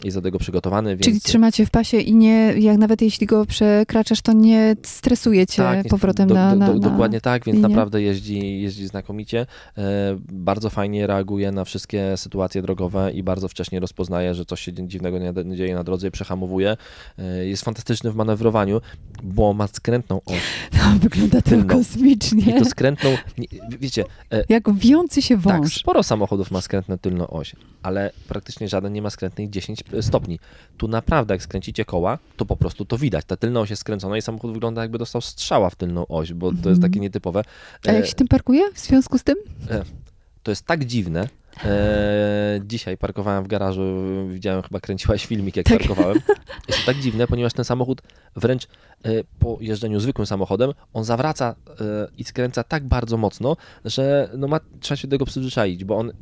[0.04, 1.04] jest do tego przygotowany, więc...
[1.04, 5.62] Czyli trzymacie w pasie i nie, jak nawet jeśli go przekraczasz, to nie stresuje cię
[5.62, 6.90] Tak, powrotem do, na, do, na, do, na...
[6.90, 7.68] Dokładnie tak, więc linię.
[7.68, 9.46] naprawdę jeździ, jeździ znakomicie.
[9.78, 9.82] E,
[10.32, 15.18] bardzo fajnie reaguje na wszystkie sytuacje drogowe i bardzo wcześnie rozpoznaje, że coś się dziwnego
[15.18, 16.76] nie dzieje na drodze i przehamowuje.
[17.18, 18.80] E, jest fantastyczny w manewrowaniu,
[19.22, 20.40] bo ma skrętną oś.
[20.82, 22.56] No, wygląda to kosmicznie.
[22.56, 23.10] I to skrętną,
[23.80, 25.76] wiecie, e, Jak wijący się tak, wąż.
[25.80, 27.52] sporo samochodów ma skrętną tylną oś,
[27.82, 30.38] ale praktycznie żaden nie ma skrętnej 10 stopni.
[30.76, 33.24] Tu naprawdę, jak skręcicie koła, to po prostu to widać.
[33.24, 36.46] Ta tylna oś jest skręcona i samochód wygląda jakby dostał strzała w tylną oś, bo
[36.50, 36.80] to jest Mhm.
[36.82, 37.42] takie nietypowe.
[37.88, 39.36] A jak się tym parkuje w związku z tym?
[40.42, 41.28] to jest tak dziwne.
[41.64, 43.82] E, dzisiaj parkowałem w garażu,
[44.28, 45.78] widziałem, chyba kręciłaś filmik, jak Tak.
[45.78, 46.18] parkowałem.
[46.68, 48.02] Jest to tak dziwne, ponieważ ten samochód
[48.36, 48.64] wręcz
[49.04, 54.48] e, po jeżdżeniu zwykłym samochodem, on zawraca e, i skręca tak bardzo mocno, że no
[54.48, 56.12] ma, trzeba się do tego przyzwyczaić, bo on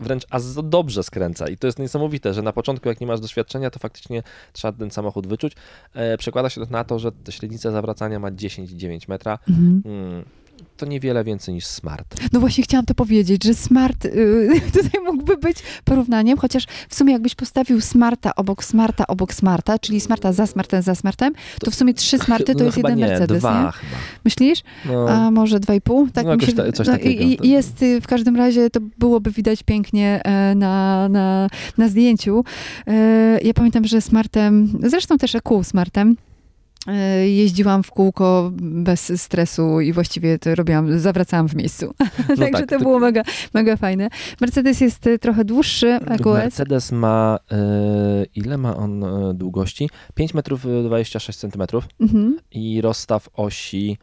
[0.00, 3.70] wręcz aż dobrze skręca i to jest niesamowite, że na początku jak nie masz doświadczenia,
[3.70, 5.52] to faktycznie trzeba ten samochód wyczuć.
[5.94, 9.38] E, przekłada się to na to, że ta średnica zawracania ma 10,9 metra.
[9.48, 9.82] Mhm.
[9.84, 10.24] Mm,
[10.76, 12.14] to niewiele więcej niż Smart.
[12.32, 17.12] No właśnie chciałam to powiedzieć, że smart y, tutaj mógłby być porównaniem, chociaż w sumie
[17.12, 21.74] jakbyś postawił smarta obok smarta obok smarta, czyli smarta za smartem za smartem, to w
[21.74, 23.72] sumie trzy smarty to no, jest jeden nie, Mercedes, dwa nie?
[23.72, 23.96] chyba.
[24.24, 24.62] Myślisz?
[24.86, 26.08] No, A może dwa i pół?
[26.10, 27.22] Tak No, mi się, ta- coś no, takiego.
[27.24, 31.88] i- i Jest y, w każdym razie, to byłoby widać pięknie e, na, na, na
[31.88, 32.44] zdjęciu.
[32.86, 36.16] E, Ja pamiętam, że smartem, zresztą też EQ smartem,
[37.26, 41.94] jeździłam w kółko bez stresu i właściwie to robiłam, zawracałam w miejscu.
[42.28, 43.22] Także tak, to było mega,
[43.54, 44.08] mega fajne.
[44.40, 46.24] Mercedes jest e, trochę dłuższy, EQS.
[46.26, 47.56] Mercedes ma, e,
[48.34, 49.90] ile ma on e, długości?
[50.14, 52.38] 5 metrów e, 26 centymetrów Mhm.
[52.50, 53.98] i rozstaw osi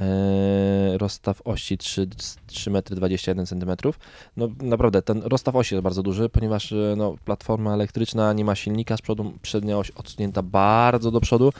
[0.00, 2.08] e, rozstaw osi 3,
[2.46, 3.98] 3 metry 21 centymetrów.
[4.36, 8.54] No naprawdę, ten rozstaw osi jest bardzo duży, ponieważ e, no, platforma elektryczna nie ma
[8.54, 11.52] silnika z przodu, przednia oś odsunięta bardzo do przodu.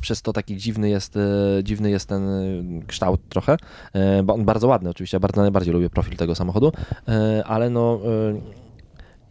[0.00, 1.20] Przez to taki dziwny jest, e,
[1.62, 2.42] dziwny jest ten e,
[2.86, 3.56] kształt trochę,
[3.92, 6.72] e, bo on bardzo ładny oczywiście, ja bardzo najbardziej lubię profil tego samochodu,
[7.44, 8.00] ale no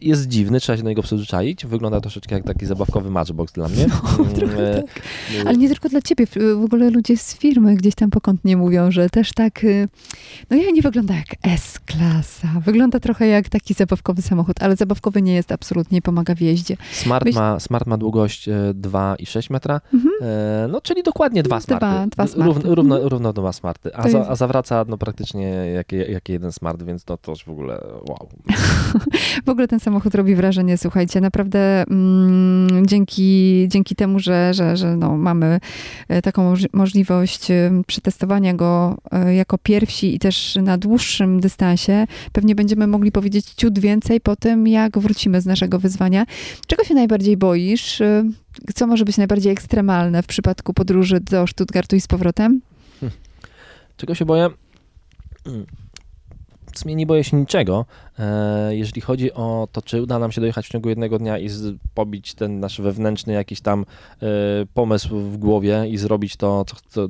[0.08, 1.66] jest dziwny, trzeba się do niego przyzwyczaić.
[1.66, 3.86] Wygląda troszeczkę jak taki zabawkowy matchbox dla mnie.
[4.18, 5.02] No, Mm, trochę e, tak.
[5.44, 6.26] e, Ale nie tylko dla ciebie,
[6.60, 9.88] w ogóle ludzie z firmy gdzieś tam pokątnie mówią, że też tak, y,
[10.50, 15.34] no ja nie wygląda jak S-klasa, wygląda trochę jak taki zabawkowy samochód, ale zabawkowy nie
[15.34, 16.76] jest absolutnie, pomaga w jeździe.
[16.92, 20.14] Smart, Myśl- ma, Smart ma długość e, 2,6 metra, Mhm.
[20.22, 22.10] e, no czyli dokładnie dwa Dwa- smarty.
[22.10, 22.52] dwa smarty.
[22.54, 23.08] Równo, równo, Mhm.
[23.10, 23.96] równo dwa smarty.
[23.96, 27.48] A, za, a zawraca no, praktycznie jak, jak jeden smart, więc no to już w
[27.48, 28.28] ogóle wow.
[29.46, 34.96] W ogóle ten samochód robi wrażenie, słuchajcie, naprawdę mm, dzięki, dzięki temu, że, że, że
[34.96, 35.60] no, mamy
[36.08, 37.48] e, taką moż- możliwość
[37.86, 43.78] przetestowania go e, jako pierwsi i też na dłuższym dystansie, pewnie będziemy mogli powiedzieć ciut
[43.78, 46.26] więcej po tym, jak wrócimy z naszego wyzwania.
[46.66, 48.00] Czego się najbardziej boisz?
[48.00, 48.24] E,
[48.74, 52.60] Co może być najbardziej ekstremalne w przypadku podróży do Stuttgartu i z powrotem?
[53.96, 54.48] Czego się boję?
[56.74, 57.84] W sumie nie boję się niczego.
[58.18, 61.48] E, jeżeli chodzi o to, czy uda nam się dojechać w ciągu jednego dnia i
[61.94, 63.84] pobić ten nasz wewnętrzny jakiś tam
[64.22, 64.26] e,
[64.74, 67.08] pomysł w głowie i zrobić to, co, co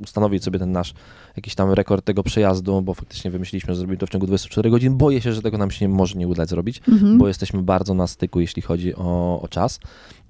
[0.00, 0.94] ustanowić sobie ten nasz
[1.38, 4.96] jakiś tam rekord tego przejazdu, bo faktycznie wymyśliliśmy, że zrobimy to w ciągu 24 godzin.
[4.96, 7.18] Boję się, że tego nam się może nie udać zrobić Mhm.
[7.18, 9.80] bo jesteśmy bardzo na styku, jeśli chodzi o, o czas.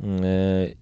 [0.01, 0.07] Yy,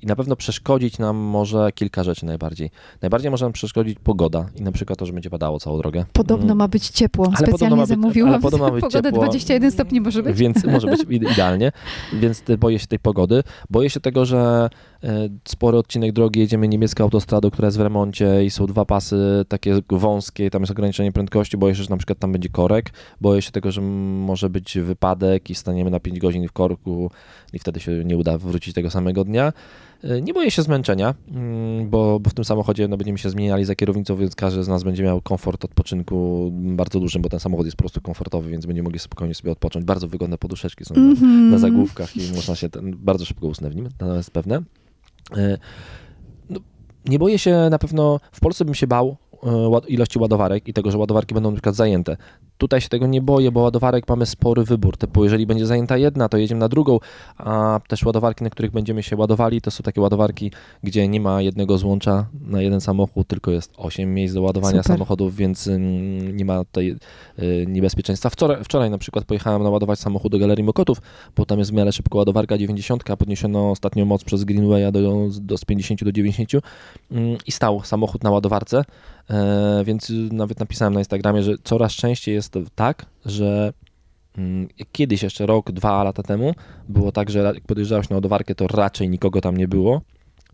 [0.03, 2.71] I na pewno przeszkodzić nam może kilka rzeczy najbardziej.
[3.03, 6.05] Najbardziej może nam przeszkodzić pogoda i na przykład to, że będzie padało całą drogę.
[6.13, 7.25] Podobno Mm, ma być ciepło.
[7.27, 9.23] Ale podobno Specjalnie być- zamówiłam ale podobno ma być pogodę ciepło.
[9.25, 10.37] 21 stopni może być.
[10.39, 11.73] Więc może być ide- idealnie,
[12.13, 13.43] więc boję się tej pogody.
[13.71, 14.69] Boję się tego, że
[15.05, 19.45] e, spory odcinek drogi jedziemy niemiecką autostradą, która jest w remoncie i są dwa pasy
[19.49, 20.16] takie wąskie,
[20.51, 21.57] tam jest ograniczenie prędkości.
[21.57, 22.91] Boję się, że na przykład tam będzie korek.
[23.21, 27.11] Boję się tego, że może być wypadek i staniemy na 5 godzin w korku
[27.53, 29.53] i wtedy się nie uda wrócić tego samego dnia.
[30.05, 33.65] E, Nie boję się zmęczenia, mm, bo, bo w tym samochodzie no, będziemy się zmieniali
[33.65, 37.67] za kierownicą, więc każdy z nas będzie miał komfort odpoczynku bardzo dużym, bo ten samochód
[37.67, 39.85] jest po prostu komfortowy, więc będziemy mogli spokojnie sobie odpocząć.
[39.85, 41.51] Bardzo wygodne poduszeczki są na, Mhm.
[41.51, 44.63] na zagłówkach i można się ten, bardzo szybko usnę w nim, to jest pewne.
[45.37, 45.59] E,
[46.51, 46.61] No,
[47.09, 49.17] nie boję się na pewno, w Polsce bym się bał
[49.89, 52.17] ilości ładowarek i tego, że ładowarki będą na przykład zajęte.
[52.59, 56.29] Tutaj się tego nie boję, bo ładowarek mamy spory wybór, typu jeżeli będzie zajęta jedna,
[56.29, 56.99] to jedziemy na drugą,
[57.39, 60.51] a też ładowarki, na których będziemy się ładowali, to są takie ładowarki,
[60.83, 64.97] gdzie nie ma jednego złącza na jeden samochód, tylko jest 8 miejsc do ładowania Super.
[64.97, 66.97] samochodów, więc mm, nie ma tutaj
[67.39, 68.31] y, niebezpieczeństwa.
[68.31, 71.03] Wczoraj, wczoraj na przykład pojechałem naładować samochód do Galerii Mokotów,
[71.37, 75.29] bo tam jest w miarę szybko ładowarka 90, a podniesiono ostatnią moc przez Greenwaya do,
[75.41, 76.51] do z 50 do 90
[77.11, 78.85] mm, i stał samochód na ładowarce,
[79.31, 83.73] e, więc nawet napisałem na Instagramie, że coraz częściej jest tak, że
[84.39, 86.55] mm, kiedyś jeszcze rok, dwa lata temu
[86.89, 90.01] było tak, że jak podjeżdżałeś na ładowarkę, to raczej nikogo tam nie było.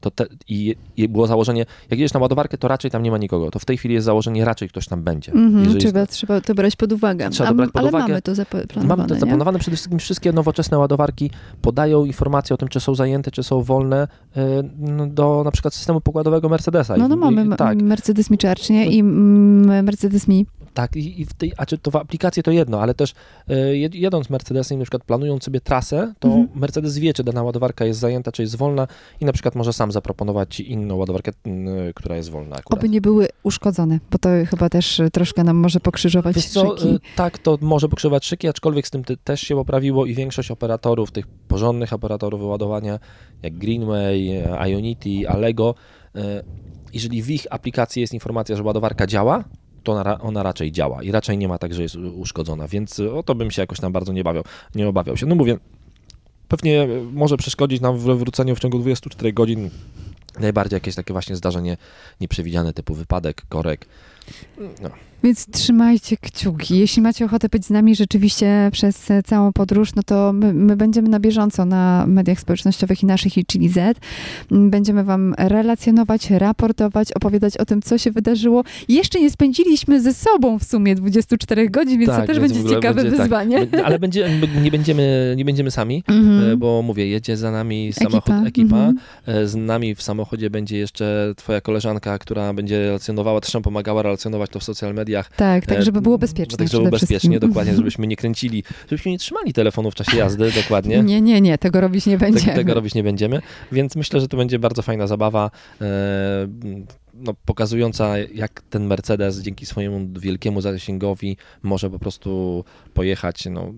[0.00, 3.18] To te, i, I było założenie, jak jedziesz na ładowarkę, to raczej tam nie ma
[3.18, 3.50] nikogo.
[3.50, 5.32] To w tej chwili jest założenie, raczej ktoś tam będzie.
[5.32, 7.30] Mhm, Jeżeli trzeba, jest- trzeba to brać pod uwagę.
[7.30, 8.08] Trzeba A- to brać pod ale uwagę.
[8.08, 9.20] mamy to zaplanowane, Mamy to nie?
[9.20, 9.58] zaplanowane.
[9.58, 11.30] Przede wszystkim wszystkie nowoczesne ładowarki
[11.62, 15.74] podają informacje o tym, czy są zajęte, czy są wolne e, no, do na przykład
[15.74, 16.96] systemu pokładowego Mercedesa.
[16.96, 20.46] No, no I- mamy i, tak, Mercedes Mi Czercznie i mm, Mercedes Mi.
[20.74, 20.96] Tak.
[20.96, 23.14] I, i w tej, a czy to w aplikacji to jedno, ale też
[23.48, 26.48] e, jed- jedąc Mercedesem, na przykład planując sobie trasę, to Mhm.
[26.54, 28.86] Mercedes wie, czy dana ładowarka jest zajęta, czy jest wolna
[29.20, 32.78] i na przykład może sam zaproponować ci inną ładowarkę, m, która jest wolna akurat.
[32.80, 36.76] Oby nie były uszkodzone, bo to chyba też y, troszkę nam może pokrzyżować Wiesz co,
[36.78, 36.98] szyki.
[37.16, 41.10] tak, to może pokrzywać szyki, aczkolwiek z tym te- też się poprawiło i większość operatorów,
[41.10, 42.98] tych porządnych operatorów wyładowania,
[43.42, 45.74] jak Greenway, e, Ionity, Allego,
[46.16, 46.42] e,
[46.92, 49.44] jeżeli w ich aplikacji jest informacja, że ładowarka działa,
[49.82, 53.14] to ona, ona raczej działa i raczej nie ma tak, że jest uszkodzona, więc y,
[53.14, 55.26] o to bym się jakoś tam bardzo nie bawiał, nie obawiał się.
[55.26, 55.58] No mówię,
[56.48, 59.70] pewnie może przeszkodzić nam w wróceniu w ciągu 24 godzin
[60.38, 61.76] najbardziej jakieś takie właśnie zdarzenie
[62.20, 63.86] nieprzewidziane typu wypadek, korek.
[64.58, 64.90] No.
[65.24, 66.78] Więc trzymajcie kciuki.
[66.78, 71.08] Jeśli macie ochotę być z nami rzeczywiście przez całą podróż, no to my, my będziemy
[71.08, 73.98] na bieżąco na mediach społecznościowych i naszych i Chili Z.
[74.50, 78.64] Będziemy wam relacjonować, raportować, opowiadać o tym, co się wydarzyło.
[78.88, 82.68] Jeszcze nie spędziliśmy ze sobą w sumie 24 godzin, więc to też Tak, więc będzie
[82.74, 83.20] ciekawe będzie tak.
[83.20, 83.66] wyzwanie.
[83.66, 84.30] Be- Ale będzie,
[84.62, 86.50] nie, będziemy, nie będziemy sami, Mhm.
[86.52, 88.76] e, bo mówię, jedzie za nami samochód, Ekipa, ekipa.
[88.76, 88.98] mhm.
[89.26, 94.02] E, Z nami w samochodzie będzie jeszcze twoja koleżanka, która będzie relacjonowała, też nam pomagała
[94.02, 95.36] relacjonować to w social mediach.
[95.36, 96.56] Tak, tak, E, żeby było bezpiecznie.
[96.56, 97.48] Tak, żeby było bezpiecznie, wszystkim.
[97.48, 101.02] dokładnie, żebyśmy nie kręcili, żebyśmy nie trzymali telefonu w czasie jazdy, dokładnie.
[101.02, 102.54] Nie, nie, nie, tego robić nie Tego, będziemy.
[102.54, 105.84] tego robić nie będziemy, więc myślę, że to będzie bardzo fajna zabawa, e,
[107.14, 113.72] no, pokazująca jak ten Mercedes dzięki swojemu wielkiemu zasięgowi może po prostu pojechać no,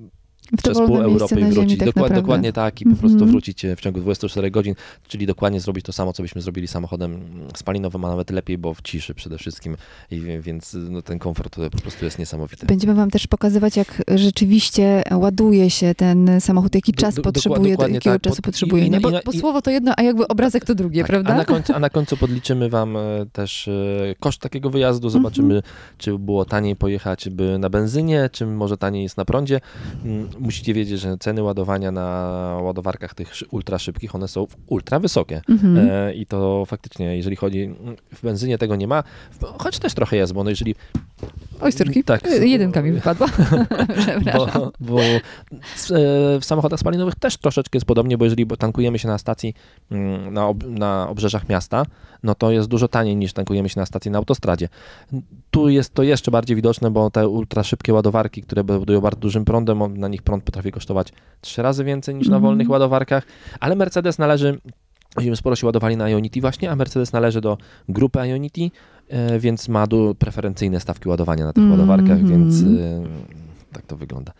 [0.58, 1.78] przez pół Europy i wrócić.
[1.78, 3.08] tak Dokład, dokładnie tak i po Mhm.
[3.10, 4.74] prostu wrócić w ciągu 24 godzin,
[5.08, 7.20] czyli dokładnie zrobić to samo, co byśmy zrobili samochodem
[7.56, 9.76] spalinowym, a nawet lepiej, bo w ciszy przede wszystkim,
[10.10, 12.66] I, więc no, ten komfort po prostu jest niesamowity.
[12.66, 17.88] Będziemy wam też pokazywać, jak rzeczywiście ładuje się ten samochód, jaki czas do- potrzebuje, do
[17.88, 18.22] jakiego tak.
[18.22, 18.86] czasu Pod- potrzebuje.
[18.86, 19.00] i- nie?
[19.00, 21.34] Bo, i- słowo to jedno, a jakby obrazek to drugie, Tak, prawda?
[21.34, 23.00] A na, końcu, a na końcu podliczymy wam e,
[23.32, 23.72] też e,
[24.20, 25.72] koszt takiego wyjazdu, zobaczymy, Mhm.
[25.98, 29.60] czy było taniej pojechać by na benzynie, czy może taniej jest na prądzie.
[30.38, 35.40] Musicie wiedzieć, że ceny ładowania na ładowarkach tych ultra szybkich, one są ultra wysokie.
[35.48, 35.88] Mhm.
[35.90, 39.02] E, I to faktycznie, jeżeli chodzi, mm, w benzynie tego nie ma,
[39.58, 40.74] choć też trochę jest, bo no jeżeli...
[41.64, 42.22] Oj, córki, Tak.
[42.40, 43.26] jedynka mi wypadła.
[43.98, 44.62] Przepraszam.
[44.62, 44.98] Bo, bo
[45.76, 45.94] w, e,
[46.40, 49.54] w samochodach spalinowych też troszeczkę jest podobnie, bo jeżeli tankujemy się na stacji
[49.90, 51.86] mm, na, ob, na obrzeżach miasta,
[52.22, 54.68] no to jest dużo taniej niż tankujemy się na stacji na autostradzie.
[55.50, 59.44] Tu jest to jeszcze bardziej widoczne, bo te ultra szybkie ładowarki, które budują bardzo dużym
[59.44, 61.08] prądem, na nich prąd potrafi kosztować
[61.40, 62.42] trzy razy więcej niż na Mhm.
[62.42, 63.24] wolnych ładowarkach,
[63.60, 64.58] ale Mercedes należy
[65.16, 68.70] Myśmy sporo się ładowali na Ionity właśnie, a Mercedes należy do grupy Ionity,
[69.08, 71.80] e, więc ma du- preferencyjne stawki ładowania na tych Mhm.
[71.80, 72.64] ładowarkach, więc e,
[73.72, 74.32] tak to wygląda.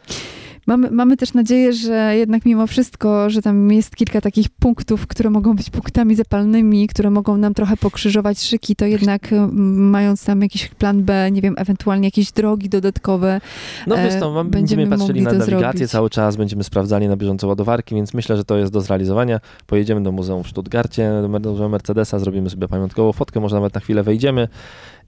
[0.67, 5.31] Mamy, mamy też nadzieję, że jednak mimo wszystko, że tam jest kilka takich punktów, które
[5.31, 9.37] mogą być punktami zapalnymi, które mogą nam trochę pokrzyżować szyki, to jednak y,
[9.77, 13.41] mając tam jakiś plan B, nie wiem, ewentualnie jakieś drogi dodatkowe.
[13.87, 15.91] No E, wiesz co, mam- będziemy patrzyli na nawigację zrobić.
[15.91, 19.41] cały czas, będziemy sprawdzali na bieżąco ładowarki, więc myślę, że to jest do zrealizowania.
[19.67, 24.03] Pojedziemy do muzeum w Stuttgarcie, do Mercedesa, zrobimy sobie pamiątkową fotkę, może nawet na chwilę
[24.03, 24.49] wejdziemy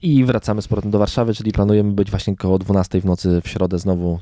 [0.01, 3.49] i wracamy z powrotem do Warszawy, czyli planujemy być właśnie koło 12 w nocy w
[3.49, 4.19] środę znowu e,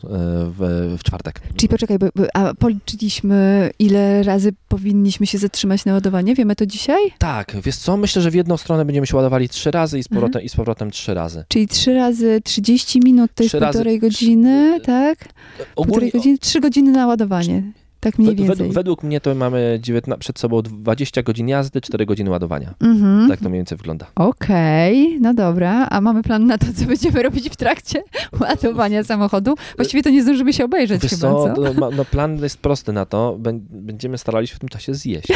[0.58, 1.42] w, w czwartek.
[1.56, 6.36] Czyli poczekaj, bo, a policzyliśmy, ile razy powinniśmy się zatrzymać na ładowanie?
[6.36, 7.00] Wiemy to dzisiaj?
[7.18, 10.08] Tak, wiesz co, myślę, że w jedną stronę będziemy się ładowali trzy razy i z
[10.08, 11.44] powrotem, i z powrotem trzy razy.
[11.48, 15.18] Czyli trzy razy 30 minut to jest razy- półtorej godziny, tak?
[15.18, 17.64] Półtorej Ogólnie, godziny, trzy godziny na ładowanie.
[18.06, 18.56] Tak mniej więcej.
[18.56, 22.74] Według, według mnie to mamy 19, przed sobą 20 godzin jazdy, 4 godziny ładowania.
[22.80, 23.30] Mhm.
[23.30, 24.06] Tak to mniej więcej wygląda.
[24.16, 25.88] Okej, no dobra.
[25.90, 28.04] A mamy plan na to, co będziemy robić w trakcie
[28.42, 29.56] ładowania samochodu?
[29.76, 33.06] Właściwie to nie zdążymy się obejrzeć Wiesz chyba, co, no, no plan jest prosty na
[33.06, 33.38] to.
[33.42, 35.32] Bę- Będziemy starali się w tym czasie zjeść.
[35.32, 35.36] E,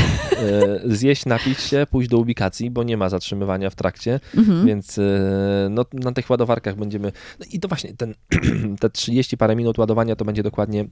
[0.95, 4.65] zjeść, napić się, pójść do ubikacji, bo nie ma zatrzymywania w trakcie, Mhm.
[4.65, 7.11] więc e, no, na tych ładowarkach będziemy...
[7.39, 8.13] No i to właśnie, ten,
[8.79, 10.85] te 30 parę minut ładowania to będzie dokładnie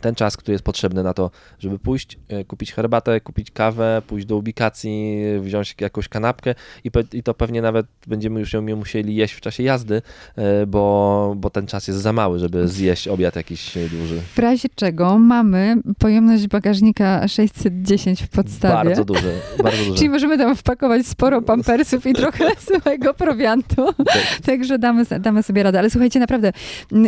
[0.00, 4.26] ten czas, który jest potrzebny na to, żeby pójść, e, kupić herbatę, kupić kawę, pójść
[4.26, 9.14] do ubikacji, wziąć jakąś kanapkę i, pe- i to pewnie nawet będziemy już ją musieli
[9.14, 10.02] jeść w czasie jazdy,
[10.36, 14.20] e, bo, bo ten czas jest za mały, żeby zjeść obiad jakiś duży.
[14.34, 18.74] W razie czego mamy pojemność bagażnika 610 w podstawie.
[18.74, 19.94] Bardzo duży, bardzo duży.
[19.94, 23.92] Czyli możemy tam wpakować sporo pampersów i trochę suchego prowiantu.
[23.92, 24.40] Tak.
[24.46, 25.78] Także damy, damy sobie radę.
[25.78, 26.52] Ale słuchajcie, naprawdę,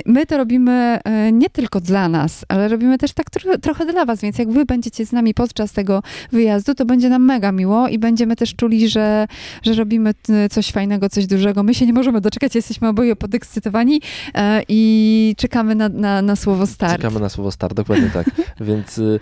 [0.06, 4.04] my to robimy e, nie tylko dla nas, ale robimy też tak tro, trochę dla
[4.04, 7.88] was, więc jak wy będziecie z nami podczas tego wyjazdu, to będzie nam mega miło
[7.88, 9.26] i będziemy też czuli, że,
[9.62, 11.62] że robimy t- coś fajnego, coś dużego.
[11.62, 14.00] My się nie możemy doczekać, jesteśmy oboje podekscytowani
[14.34, 16.96] e, i czekamy na, na, na słowo start.
[17.02, 18.26] Czekamy na słowo start, dokładnie tak.
[18.60, 19.20] Więc y,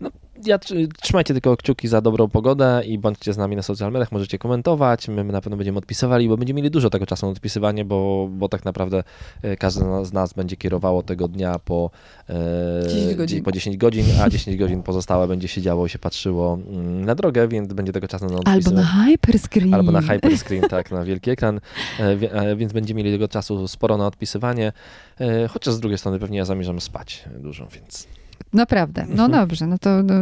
[0.00, 0.10] no,
[0.44, 4.12] ja, tr- trzymajcie tylko kciuki za dobrą pogodę i bądźcie z nami na social mediach,
[4.12, 7.84] możecie komentować, my, na pewno będziemy odpisywali, bo będziemy mieli dużo tego czasu na odpisywanie,
[7.84, 9.02] bo, bo tak naprawdę
[9.42, 11.90] e, każdy z nas będzie kierowało tego dnia po,
[12.28, 13.44] e, 10 godzin.
[13.44, 17.48] po 10 godzin, a 10 godzin pozostałe będzie siedziało i się patrzyło mm, na drogę,
[17.48, 18.76] więc będzie tego czasu na Albo odpisywanie.
[18.82, 19.74] na hyperscreen.
[19.74, 21.60] Albo na hyperscreen, tak, na wielki ekran,
[22.00, 24.72] e, e, więc będziemy mieli tego czasu sporo na odpisywanie,
[25.20, 28.08] e, chociaż z drugiej strony pewnie ja zamierzam spać dużo, więc
[28.52, 29.04] Naprawdę.
[29.08, 29.30] No Mhm.
[29.32, 30.14] dobrze, no to no,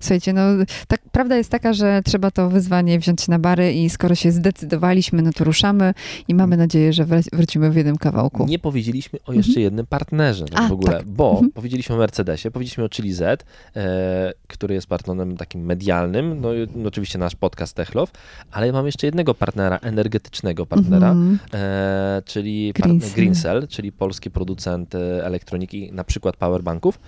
[0.00, 0.40] słuchajcie, no
[0.88, 5.22] tak, prawda jest taka, że trzeba to wyzwanie wziąć na bary i skoro się zdecydowaliśmy,
[5.22, 5.94] no to ruszamy
[6.28, 8.46] i mamy nadzieję, że wrócimy w jednym kawałku.
[8.46, 11.06] nie powiedzieliśmy o jeszcze jednym partnerze tak A, w ogóle, tak.
[11.06, 11.52] bo Mhm.
[11.52, 13.44] powiedzieliśmy o Mercedesie, powiedzieliśmy o Chili Z,
[13.76, 18.10] e, który jest partnerem takim medialnym, no, i- no oczywiście nasz podcast Techlow,
[18.52, 21.38] ale mam jeszcze jednego partnera, energetycznego partnera, Mhm.
[21.54, 26.98] e, czyli partner Greencell, czyli polski producent e, elektroniki, na przykład powerbanków,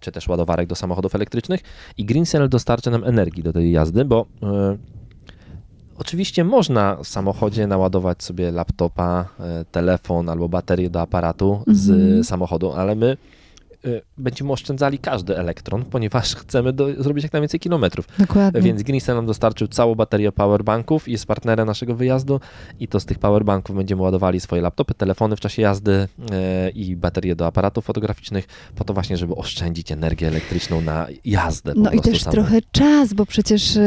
[0.00, 1.60] czy też ładowarek do samochodów elektrycznych
[1.98, 4.76] i Greencell dostarcza nam energii do tej jazdy, bo e,
[5.98, 12.24] oczywiście można w samochodzie naładować sobie laptopa, e, telefon albo baterię do aparatu z Mhm.
[12.24, 13.16] samochodu, ale my
[14.18, 18.06] będziemy oszczędzali każdy elektron, ponieważ chcemy do, zrobić jak najwięcej kilometrów.
[18.18, 18.60] Dokładnie.
[18.62, 22.40] Więc Greencell nam dostarczył całą baterię powerbanków i jest partnerem naszego wyjazdu
[22.80, 26.96] i to z tych powerbanków będziemy ładowali swoje laptopy, telefony w czasie jazdy e, i
[26.96, 32.00] baterie do aparatów fotograficznych po to właśnie, żeby oszczędzić energię elektryczną na jazdę No i
[32.00, 32.32] też samą.
[32.32, 33.78] trochę czas, bo przecież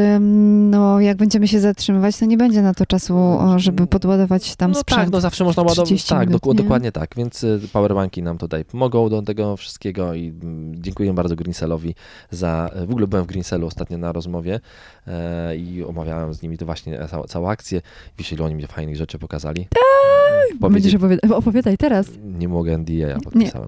[0.69, 4.71] no, jak będziemy się zatrzymywać, to nie będzie na to czasu, o, żeby podładować tam
[4.71, 5.01] no sprzęt.
[5.01, 5.85] tak, no zawsze można ładować.
[5.85, 7.13] 30 Tak, minut, dokładnie tak.
[7.17, 11.95] Więc y, powerbanki nam tutaj pomogą do tego wszystkiego i mm, dziękuję bardzo Greencellowi
[12.31, 12.69] za.
[12.87, 14.59] W ogóle byłem w Greencellu ostatnio na rozmowie
[15.07, 17.81] e, i omawiałem z nimi to właśnie całą, całą akcję.
[18.17, 19.67] Wiesz, ile oni mi fajnych rzeczy pokazali.
[19.69, 20.71] Tak!
[20.71, 22.07] Będziesz opowiadać, opowiadaj teraz.
[22.23, 23.67] Nie mogę NDA, ja podpisałem.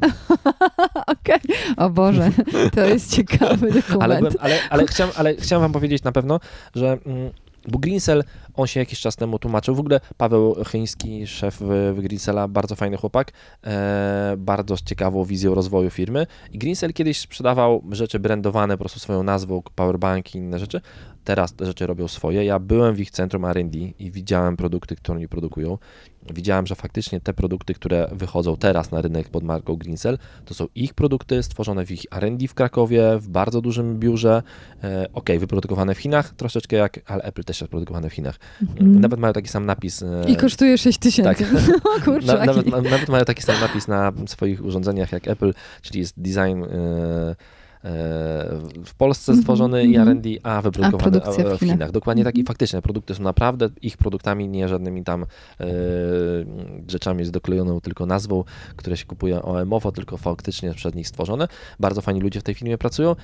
[1.14, 1.40] Okej.
[1.78, 2.32] O Boże,
[2.76, 4.04] to jest ciekawy dokument.
[4.04, 6.40] Ale, byłem, ale, ale, chciałem, ale chciałem wam powiedzieć na pewno,
[6.76, 7.32] że mm,
[7.68, 8.24] bo Greencell,
[8.54, 9.76] on się jakiś czas temu tłumaczył.
[9.76, 11.62] W ogóle Paweł Chyński, szef
[11.96, 13.32] Greencella, bardzo fajny chłopak,
[13.64, 16.28] e, bardzo z ciekawą wizją rozwoju firmy.
[16.52, 20.82] I Greencell kiedyś sprzedawał rzeczy brandowane po prostu swoją nazwą, powerbanki i inne rzeczy.
[21.24, 22.46] Teraz te rzeczy robią swoje.
[22.46, 25.78] Ja byłem w ich centrum R&D i widziałem produkty, które oni produkują.
[26.34, 30.66] Widziałem, że faktycznie te produkty, które wychodzą teraz na rynek pod marką Greencell, to są
[30.76, 34.44] ich produkty stworzone w ich R&D w Krakowie, w bardzo dużym biurze.
[34.84, 38.36] E, ok, wyprodukowane w Chinach, troszeczkę jak, ale Apple też jest produkowane w Chinach.
[38.62, 39.02] Mhm.
[39.02, 40.04] Nawet mają taki sam napis.
[40.04, 41.44] e, I kosztuje 6 tysięcy.
[41.44, 41.54] tak.
[41.98, 42.28] O kurczę.
[42.28, 46.22] na, nawet, na, nawet mają taki sam napis na swoich urządzeniach jak Apple, czyli jest
[46.22, 47.36] design e, e,
[48.86, 50.08] w Polsce Mhm, stworzony i mhm.
[50.10, 51.76] R&D, a wyprodukowany produkcja w w Chinach.
[51.76, 51.92] Chinach.
[51.92, 52.48] Dokładnie tak i Mhm.
[52.48, 55.66] faktycznie produkty są naprawdę ich produktami, nie żadnymi tam e,
[56.88, 58.44] rzeczami z doklejoną tylko nazwą,
[58.76, 61.48] które się kupuje OM-owo, tylko faktycznie przez nich stworzone.
[61.80, 63.16] Bardzo fajni ludzie w tej firmie pracują.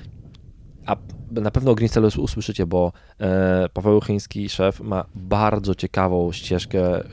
[0.86, 0.96] A
[1.30, 7.04] na pewno o Greencellu usłyszycie, bo e, Paweł Chyński, szef, ma bardzo ciekawą ścieżkę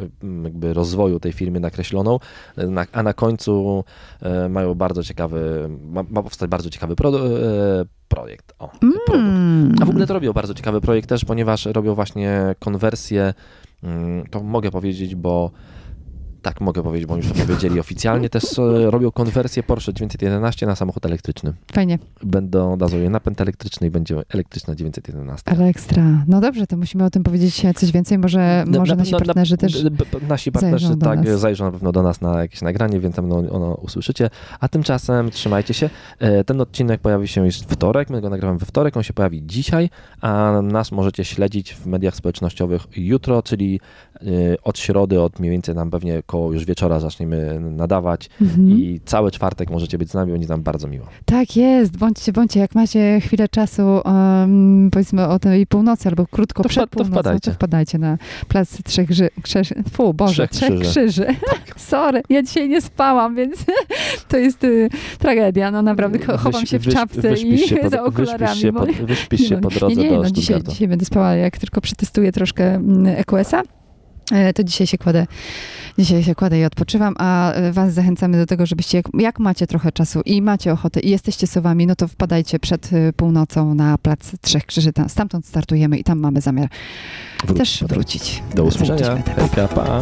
[0.43, 2.19] jakby rozwoju tej firmy nakreśloną,
[2.57, 3.83] e, a na końcu
[4.21, 7.11] e, mają bardzo ciekawy, ma, ma powstać bardzo ciekawy pro,
[8.07, 8.53] projekt.
[8.59, 8.69] O,
[9.05, 9.09] produkt.
[9.13, 9.75] Mm.
[9.81, 13.33] A w ogóle to robią bardzo ciekawy projekt też, ponieważ robią właśnie konwersję,
[13.83, 15.51] mm, to mogę powiedzieć, bo
[16.47, 18.29] Tak, mogę powiedzieć, bo już powiedzieli oficjalnie.
[18.29, 21.53] Też e, robią konwersję Porsche 911 na samochód elektryczny.
[21.73, 21.99] Fajnie.
[22.23, 25.51] Będą, dadzą je napęd elektryczny i będzie elektryczna 911.
[25.51, 26.03] Ale ekstra.
[26.27, 28.17] No dobrze, to musimy o tym powiedzieć coś więcej.
[28.17, 29.83] Może, No, może na nasi pewno- partnerzy na- też...
[30.29, 31.39] Nasi partnerzy zajrzą tak nas.
[31.39, 34.29] zajrzą na pewno do nas na jakieś nagranie, więc tam ono, ono usłyszycie.
[34.59, 35.89] A tymczasem trzymajcie się.
[36.19, 38.09] E, Ten odcinek pojawi się już wtorek.
[38.09, 39.89] My go nagrywamy we wtorek, on się pojawi dzisiaj,
[40.21, 43.79] a nas możecie śledzić w mediach społecznościowych jutro, czyli
[44.15, 44.21] e,
[44.63, 48.69] od środy, od mniej więcej tam pewnie koło już wieczora zaczniemy nadawać Mhm.
[48.71, 51.05] i cały czwartek możecie być z nami, będzie nam bardzo miło.
[51.25, 52.59] Tak jest, bądźcie, bądźcie.
[52.59, 56.95] Jak macie chwilę czasu, um, powiedzmy o tej północy albo krótko To przed wpa- to
[56.97, 57.51] północą, wpadajcie.
[57.51, 58.17] to wpadajcie na
[58.47, 59.29] plac Trzech Ży...
[59.41, 59.75] Krzyży...
[59.91, 61.25] Fu, Boże, Trzech Trzech, Krzyży.
[61.25, 61.25] Krzyży.
[61.91, 63.65] Sorry, ja dzisiaj nie spałam, więc
[64.29, 65.71] to jest y, tragedia.
[65.71, 68.39] No naprawdę, cho- chowam Wyś- się w czapce i się po- za okularami.
[68.39, 70.87] Wyśpisz się bo- po, wyśpisz się No, po drodze nie, nie, do no dzisiaj, dzisiaj
[70.87, 73.63] będę spała, jak tylko przetestuję troszkę mm, EQS-a,
[74.55, 75.27] to dzisiaj się kładę,
[75.97, 79.67] dzisiaj się kładę i odpoczywam, a e, was zachęcamy do tego, żebyście, jak, jak macie
[79.67, 83.97] trochę czasu i macie ochotę i jesteście sowami, no to wpadajcie przed e, północą na
[83.97, 86.69] plac Trzech Krzyży, tam, stamtąd startujemy i tam mamy zamiar
[87.43, 87.95] Wróć też potem.
[87.95, 88.43] wrócić.
[88.55, 89.23] Do usłyszenia.
[89.35, 90.01] Hejka, pa.